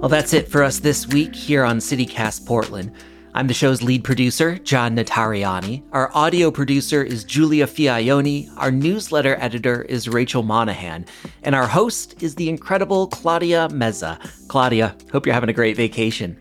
Well, 0.00 0.08
that's 0.08 0.32
it 0.32 0.48
for 0.48 0.62
us 0.62 0.78
this 0.78 1.08
week 1.08 1.34
here 1.34 1.64
on 1.64 1.78
CityCast 1.78 2.46
Portland. 2.46 2.92
I'm 3.38 3.46
the 3.46 3.54
show's 3.54 3.82
lead 3.82 4.02
producer, 4.02 4.58
John 4.58 4.96
Notarianni. 4.96 5.84
Our 5.92 6.10
audio 6.12 6.50
producer 6.50 7.04
is 7.04 7.22
Giulia 7.22 7.68
Fiaoni. 7.68 8.52
Our 8.56 8.72
newsletter 8.72 9.36
editor 9.38 9.82
is 9.82 10.08
Rachel 10.08 10.42
Monahan. 10.42 11.06
And 11.44 11.54
our 11.54 11.68
host 11.68 12.20
is 12.20 12.34
the 12.34 12.48
incredible 12.48 13.06
Claudia 13.06 13.68
Meza. 13.70 14.18
Claudia, 14.48 14.96
hope 15.12 15.24
you're 15.24 15.34
having 15.34 15.50
a 15.50 15.52
great 15.52 15.76
vacation. 15.76 16.36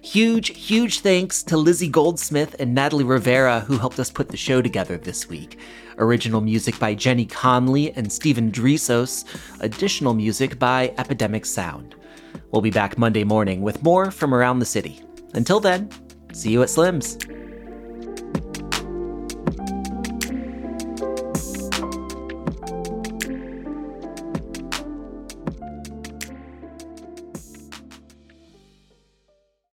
Huge, 0.00 0.56
huge 0.56 1.00
thanks 1.00 1.42
to 1.42 1.58
Lizzie 1.58 1.86
Goldsmith 1.86 2.56
and 2.58 2.74
Natalie 2.74 3.04
Rivera 3.04 3.60
who 3.60 3.76
helped 3.76 3.98
us 3.98 4.10
put 4.10 4.30
the 4.30 4.38
show 4.38 4.62
together 4.62 4.96
this 4.96 5.28
week. 5.28 5.58
Original 5.98 6.40
music 6.40 6.78
by 6.78 6.94
Jenny 6.94 7.26
Conley 7.26 7.92
and 7.92 8.10
Stephen 8.10 8.50
Drisos. 8.50 9.26
Additional 9.60 10.14
music 10.14 10.58
by 10.58 10.94
Epidemic 10.96 11.44
Sound. 11.44 11.94
We'll 12.52 12.62
be 12.62 12.70
back 12.70 12.96
Monday 12.96 13.24
morning 13.24 13.60
with 13.60 13.82
more 13.82 14.10
from 14.10 14.32
around 14.32 14.60
the 14.60 14.64
city. 14.64 15.02
Until 15.34 15.60
then, 15.60 15.90
see 16.32 16.50
you 16.50 16.62
at 16.62 16.70
Slim's. 16.70 17.18